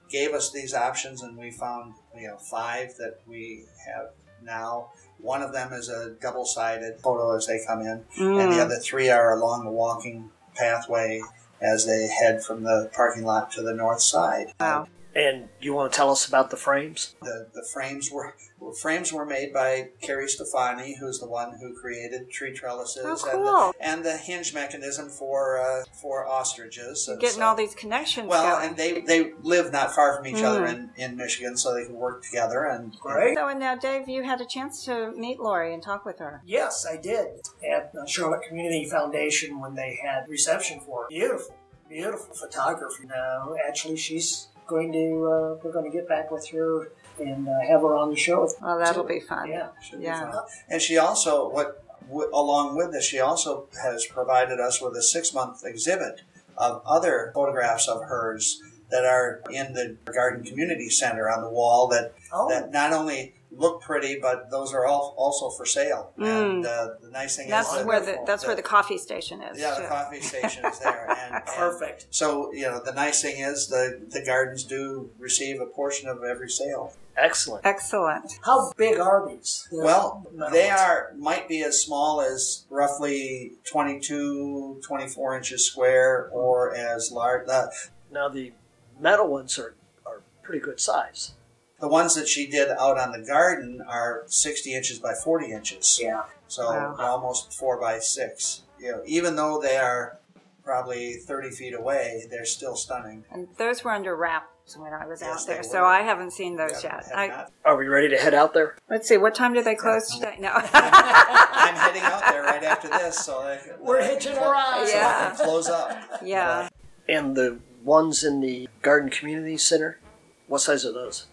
gave 0.09 0.33
us 0.33 0.51
these 0.51 0.73
options, 0.73 1.21
and 1.21 1.37
we 1.37 1.51
found 1.51 1.93
you 2.15 2.27
know 2.27 2.37
five 2.37 2.95
that 2.97 3.19
we 3.27 3.65
have 3.85 4.07
now. 4.43 4.89
One 5.19 5.41
of 5.41 5.51
them 5.51 5.73
is 5.73 5.89
a 5.89 6.11
double-sided 6.21 6.99
photo 7.01 7.35
as 7.35 7.47
they 7.47 7.59
come 7.65 7.81
in, 7.81 7.87
and 8.17 8.51
the 8.51 8.55
Mm. 8.57 8.65
other 8.65 8.75
three 8.77 9.09
are 9.09 9.33
along 9.37 9.65
the 9.65 9.71
walking 9.71 10.29
pathway 10.55 11.21
as 11.61 11.85
they 11.85 12.07
head 12.07 12.43
from 12.43 12.63
the 12.63 12.89
parking 12.93 13.23
lot 13.23 13.51
to 13.51 13.61
the 13.61 13.73
north 13.73 14.01
side. 14.01 14.47
Wow. 14.59 14.87
And 15.17 15.49
you 15.59 15.73
want 15.73 15.91
to 15.91 15.97
tell 15.97 16.11
us 16.11 16.27
about 16.27 16.51
the 16.51 16.57
frames? 16.57 17.15
The, 17.23 17.47
the 17.53 17.63
frames 17.73 18.11
were 18.11 18.35
frames 18.81 19.11
were 19.13 19.25
made 19.25 19.51
by 19.53 19.89
Carrie 20.01 20.27
Stefani, 20.27 20.95
who's 20.99 21.19
the 21.19 21.27
one 21.27 21.57
who 21.59 21.73
created 21.79 22.29
tree 22.29 22.53
trellises 22.53 23.03
Oh, 23.25 23.31
and, 23.31 23.45
the, 23.45 23.87
and 23.87 24.05
the 24.05 24.17
hinge 24.17 24.53
mechanism 24.53 25.09
for 25.09 25.59
uh, 25.59 25.83
for 26.01 26.27
ostriches. 26.27 27.07
And 27.07 27.19
Getting 27.19 27.37
so- 27.39 27.45
all 27.45 27.55
these 27.55 27.73
connections 27.73 28.27
well, 28.27 28.57
going. 28.57 28.69
and 28.69 28.77
they 28.77 29.01
they 29.01 29.31
live 29.41 29.71
not 29.71 29.93
far 29.95 30.15
from 30.15 30.27
each 30.27 30.43
other 30.43 30.61
Mm. 30.67 30.73
in, 30.97 31.03
in 31.11 31.17
Michigan, 31.17 31.57
so 31.57 31.73
they 31.73 31.85
can 31.85 31.95
work 31.95 32.21
together. 32.23 32.65
And 32.65 32.95
Great. 32.99 33.37
so, 33.37 33.47
and 33.47 33.59
now, 33.59 33.75
Dave, 33.75 34.07
you 34.07 34.21
had 34.21 34.39
a 34.41 34.45
chance 34.45 34.85
to 34.85 35.11
meet 35.13 35.39
Lori 35.39 35.73
and 35.73 35.81
talk 35.81 36.05
with 36.05 36.19
her. 36.19 36.41
Yes, 36.45 36.85
I 36.87 36.97
did 36.97 37.27
at 37.67 37.91
the 37.91 38.05
Charlotte 38.05 38.43
Community 38.47 38.85
Foundation 38.87 39.59
when 39.59 39.73
they 39.73 39.99
had 40.03 40.27
reception 40.29 40.79
for 40.81 41.03
her. 41.03 41.07
Beautiful, 41.09 41.55
beautiful 41.89 42.35
photography. 42.35 43.05
Now, 43.07 43.55
actually, 43.67 43.97
she's 43.97 44.47
going 44.67 44.91
to 44.91 44.97
uh, 45.25 45.59
we're 45.63 45.71
going 45.71 45.89
to 45.89 45.95
get 45.97 46.07
back 46.07 46.29
with 46.31 46.47
her 46.49 46.91
and 47.19 47.47
uh, 47.47 47.59
have 47.67 47.81
her 47.81 47.95
on 47.95 48.09
the 48.09 48.15
show. 48.15 48.47
Well, 48.61 48.77
that'll 48.77 49.03
too. 49.03 49.07
be 49.15 49.19
fun. 49.19 49.49
Yeah. 49.49 49.69
should 49.81 49.99
be 49.99 50.05
Yeah. 50.05 50.31
fun. 50.31 50.43
And 50.69 50.81
she 50.81 50.97
also 50.97 51.49
what 51.49 51.83
w- 52.07 52.29
along 52.33 52.75
with 52.77 52.91
this, 52.91 53.05
she 53.05 53.19
also 53.19 53.67
has 53.83 54.05
provided 54.05 54.59
us 54.59 54.81
with 54.81 54.95
a 54.95 55.01
six 55.01 55.33
month 55.33 55.63
exhibit 55.65 56.21
of 56.57 56.81
other 56.85 57.31
photographs 57.33 57.87
of 57.87 58.03
hers 58.03 58.61
that 58.89 59.03
are 59.05 59.41
in 59.51 59.73
the 59.73 59.97
Garden 60.13 60.43
Community 60.43 60.89
Center 60.89 61.29
on 61.29 61.41
the 61.43 61.49
wall 61.49 61.87
that 61.87 62.13
Oh, 62.31 62.47
that 62.49 62.71
not 62.71 62.93
only 62.93 63.35
look 63.51 63.81
pretty, 63.81 64.19
but 64.21 64.51
those 64.51 64.73
are 64.73 64.85
all 64.85 65.15
also 65.17 65.49
for 65.49 65.65
sale. 65.65 66.11
And 66.17 66.65
uh, 66.65 66.89
the 67.01 67.09
nice 67.09 67.37
thing 67.37 67.49
That's 67.49 67.69
is 67.71 67.77
that 67.79 67.85
where 67.87 67.99
the 67.99 68.05
wonderful. 68.07 68.25
that's 68.25 68.45
where 68.45 68.55
the 68.55 68.61
coffee 68.61 68.97
station 68.97 69.41
is. 69.41 69.59
yeah, 69.59 69.79
the 69.79 69.87
coffee 69.87 70.21
station 70.21 70.65
is 70.65 70.79
there. 70.79 71.07
And, 71.27 71.35
and 71.35 71.45
perfect. 71.45 72.07
so 72.11 72.51
you 72.53 72.63
know, 72.63 72.81
the 72.83 72.91
nice 72.93 73.21
thing 73.21 73.39
is 73.41 73.67
the 73.67 73.99
the 74.09 74.23
gardens 74.23 74.63
do 74.63 75.09
receive 75.17 75.59
a 75.61 75.65
portion 75.65 76.07
of 76.09 76.23
every 76.23 76.49
sale. 76.49 76.93
Excellent. 77.17 77.65
Excellent. 77.65 78.37
How 78.45 78.71
big 78.77 78.99
are 78.99 79.27
these? 79.27 79.67
The 79.71 79.83
Well, 79.83 80.27
they 80.51 80.69
are 80.69 81.13
might 81.17 81.47
be 81.47 81.63
as 81.63 81.81
small 81.81 82.21
as 82.21 82.65
roughly 82.69 83.53
22, 83.71 84.81
24 84.85 85.37
inches 85.37 85.65
square, 85.65 86.29
or 86.31 86.75
as 86.75 87.11
large. 87.11 87.47
Uh, 87.49 87.67
Now 88.11 88.29
the 88.29 88.53
metal 88.99 89.27
ones 89.27 89.57
are 89.57 89.73
are 90.05 90.21
pretty 90.43 90.59
good 90.59 90.79
size. 90.79 91.33
The 91.79 91.87
ones 91.87 92.15
that 92.15 92.27
she 92.27 92.47
did 92.47 92.69
out 92.69 92.97
on 92.97 93.11
the 93.11 93.19
garden 93.25 93.81
are 93.87 94.23
60 94.27 94.73
inches 94.73 94.99
by 94.99 95.13
40 95.13 95.51
inches. 95.51 95.99
Yeah. 96.01 96.23
So 96.47 96.65
Wow. 96.65 96.95
almost 96.99 97.53
four 97.53 97.79
by 97.79 97.99
six. 97.99 98.61
You 98.79 98.91
know, 98.93 99.01
even 99.05 99.35
though 99.35 99.59
they 99.61 99.77
are 99.77 100.17
probably 100.63 101.13
30 101.15 101.51
feet 101.51 101.73
away, 101.73 102.25
they're 102.29 102.45
still 102.45 102.75
stunning. 102.75 103.25
And 103.31 103.47
those 103.57 103.83
were 103.83 103.91
under 103.91 104.15
wraps 104.15 104.77
when 104.77 104.93
I 104.93 105.05
was 105.05 105.21
Yes, 105.21 105.41
out 105.41 105.47
there, 105.47 105.63
so. 105.63 105.85
I 105.85 106.01
haven't 106.01 106.31
seen 106.31 106.57
those 106.57 106.83
Yeah, 106.83 106.95
yet. 107.07 107.11
I. 107.15 107.45
Are 107.63 107.77
we 107.77 107.87
ready 107.87 108.09
to 108.09 108.17
head 108.17 108.33
out 108.33 108.53
there? 108.53 108.75
let's 108.89 109.07
see, 109.07 109.15
what 109.17 109.33
time 109.33 109.53
do 109.53 109.61
they 109.63 109.75
close 109.75 110.13
today? 110.13 110.35
No. 110.39 110.51
I'm 110.73 111.75
heading 111.75 112.01
out 112.01 112.21
there 112.29 112.43
right 112.43 112.63
after 112.63 112.89
this, 112.89 113.17
so 113.17 113.39
I 113.39 113.59
We're 113.79 113.99
I 113.99 114.01
can 114.01 114.13
hitching 114.15 114.33
clo- 114.35 114.47
a 114.47 114.51
ride. 114.51 114.87
so 114.87 114.97
I 114.97 114.99
Yeah. 114.99 115.27
can 115.35 115.45
close 115.45 115.69
up. 115.69 115.97
yeah. 116.23 116.69
And 117.07 117.35
the 117.37 117.59
ones 117.83 118.23
in 118.25 118.41
the 118.41 118.67
Garden 118.81 119.09
Community 119.09 119.57
Center, 119.57 119.99
what 120.47 120.59
size 120.61 120.85
are 120.85 120.91
those? 120.91 121.27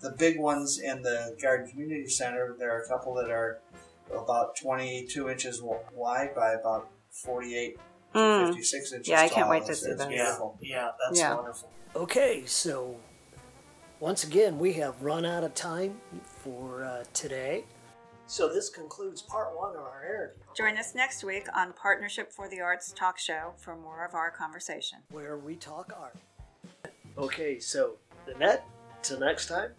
The 0.00 0.10
big 0.12 0.38
ones 0.38 0.78
in 0.78 1.02
the 1.02 1.36
Garden 1.40 1.68
Community 1.68 2.08
Center, 2.08 2.54
there 2.58 2.72
are 2.76 2.82
a 2.82 2.88
couple 2.88 3.14
that 3.14 3.30
are 3.30 3.58
about 4.14 4.56
22 4.56 5.28
inches 5.28 5.60
wide 5.62 6.34
by 6.34 6.52
about 6.52 6.88
48 7.10 7.78
to 8.14 8.18
Mm. 8.18 8.46
56 8.48 8.92
inches 8.92 9.08
Yeah, 9.08 9.20
I 9.20 9.28
can't 9.28 9.42
tall. 9.42 9.50
wait 9.50 9.58
to 9.66 9.72
It's- 9.72 9.80
see 9.82 9.90
it's 9.90 9.98
those. 9.98 10.08
beautiful. 10.08 10.56
Yeah, 10.62 10.92
that's 11.04 11.18
Yeah. 11.18 11.34
wonderful. 11.34 11.70
Okay, 11.94 12.46
so 12.46 12.96
once 14.00 14.24
again, 14.24 14.58
we 14.58 14.72
have 14.74 15.02
run 15.02 15.26
out 15.26 15.44
of 15.44 15.54
time 15.54 16.00
for 16.42 16.84
uh, 16.84 17.04
today. 17.12 17.66
So 18.26 18.48
this 18.52 18.68
concludes 18.70 19.20
part 19.22 19.56
one 19.56 19.74
of 19.74 19.82
our 19.82 20.04
interview, 20.04 20.42
Join 20.54 20.76
us 20.78 20.94
next 20.94 21.22
week 21.24 21.46
on 21.56 21.72
Partnership 21.72 22.32
for 22.32 22.48
the 22.48 22.60
Arts 22.60 22.92
Talk 22.92 23.18
Show 23.18 23.54
for 23.58 23.74
more 23.76 24.04
of 24.04 24.14
our 24.14 24.30
conversation. 24.30 24.98
where 25.10 25.36
we 25.38 25.56
talk 25.56 25.92
art. 25.98 26.14
Okay, 27.16 27.58
so 27.58 27.96
Annette, 28.26 28.64
till 29.02 29.18
next 29.18 29.46
time. 29.48 29.74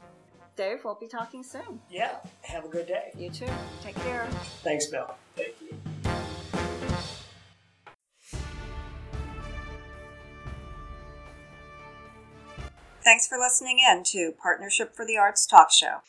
Dave, 0.59 0.83
we'll 0.83 0.93
be 0.95 1.07
talking 1.07 1.41
soon. 1.41 1.79
Yeah, 1.89 2.17
have 2.41 2.65
a 2.65 2.67
good 2.67 2.85
day. 2.85 3.13
You 3.17 3.29
too. 3.29 3.47
Take 3.81 3.95
care. 3.95 4.27
Thanks, 4.61 4.87
Bill. 4.87 5.15
Thank 5.37 5.55
you. 5.61 5.73
Thanks 13.05 13.25
for 13.25 13.37
listening 13.37 13.79
in 13.89 14.03
to 14.07 14.33
Partnership 14.37 14.97
for 14.97 15.05
the 15.05 15.15
Arts 15.15 15.47
Talk 15.47 15.71
Show. 15.71 15.99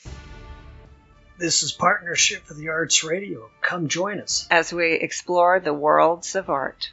This 1.38 1.62
is 1.62 1.70
Partnership 1.70 2.42
for 2.42 2.54
the 2.54 2.70
Arts 2.70 3.04
Radio. 3.04 3.48
Come 3.60 3.86
join 3.86 4.18
us. 4.18 4.48
as 4.50 4.72
we 4.72 4.94
explore 4.94 5.60
the 5.60 5.72
worlds 5.72 6.34
of 6.34 6.50
art. 6.50 6.90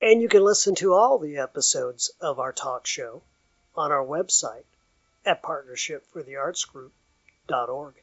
And 0.00 0.22
you 0.22 0.28
can 0.28 0.44
listen 0.44 0.76
to 0.76 0.92
all 0.92 1.18
the 1.18 1.38
episodes 1.38 2.12
of 2.20 2.38
our 2.38 2.52
talk 2.52 2.86
show 2.86 3.24
on 3.74 3.90
our 3.90 4.06
website 4.06 4.62
at 5.26 5.42
partnershipfortheartsgroup.org. 5.42 7.94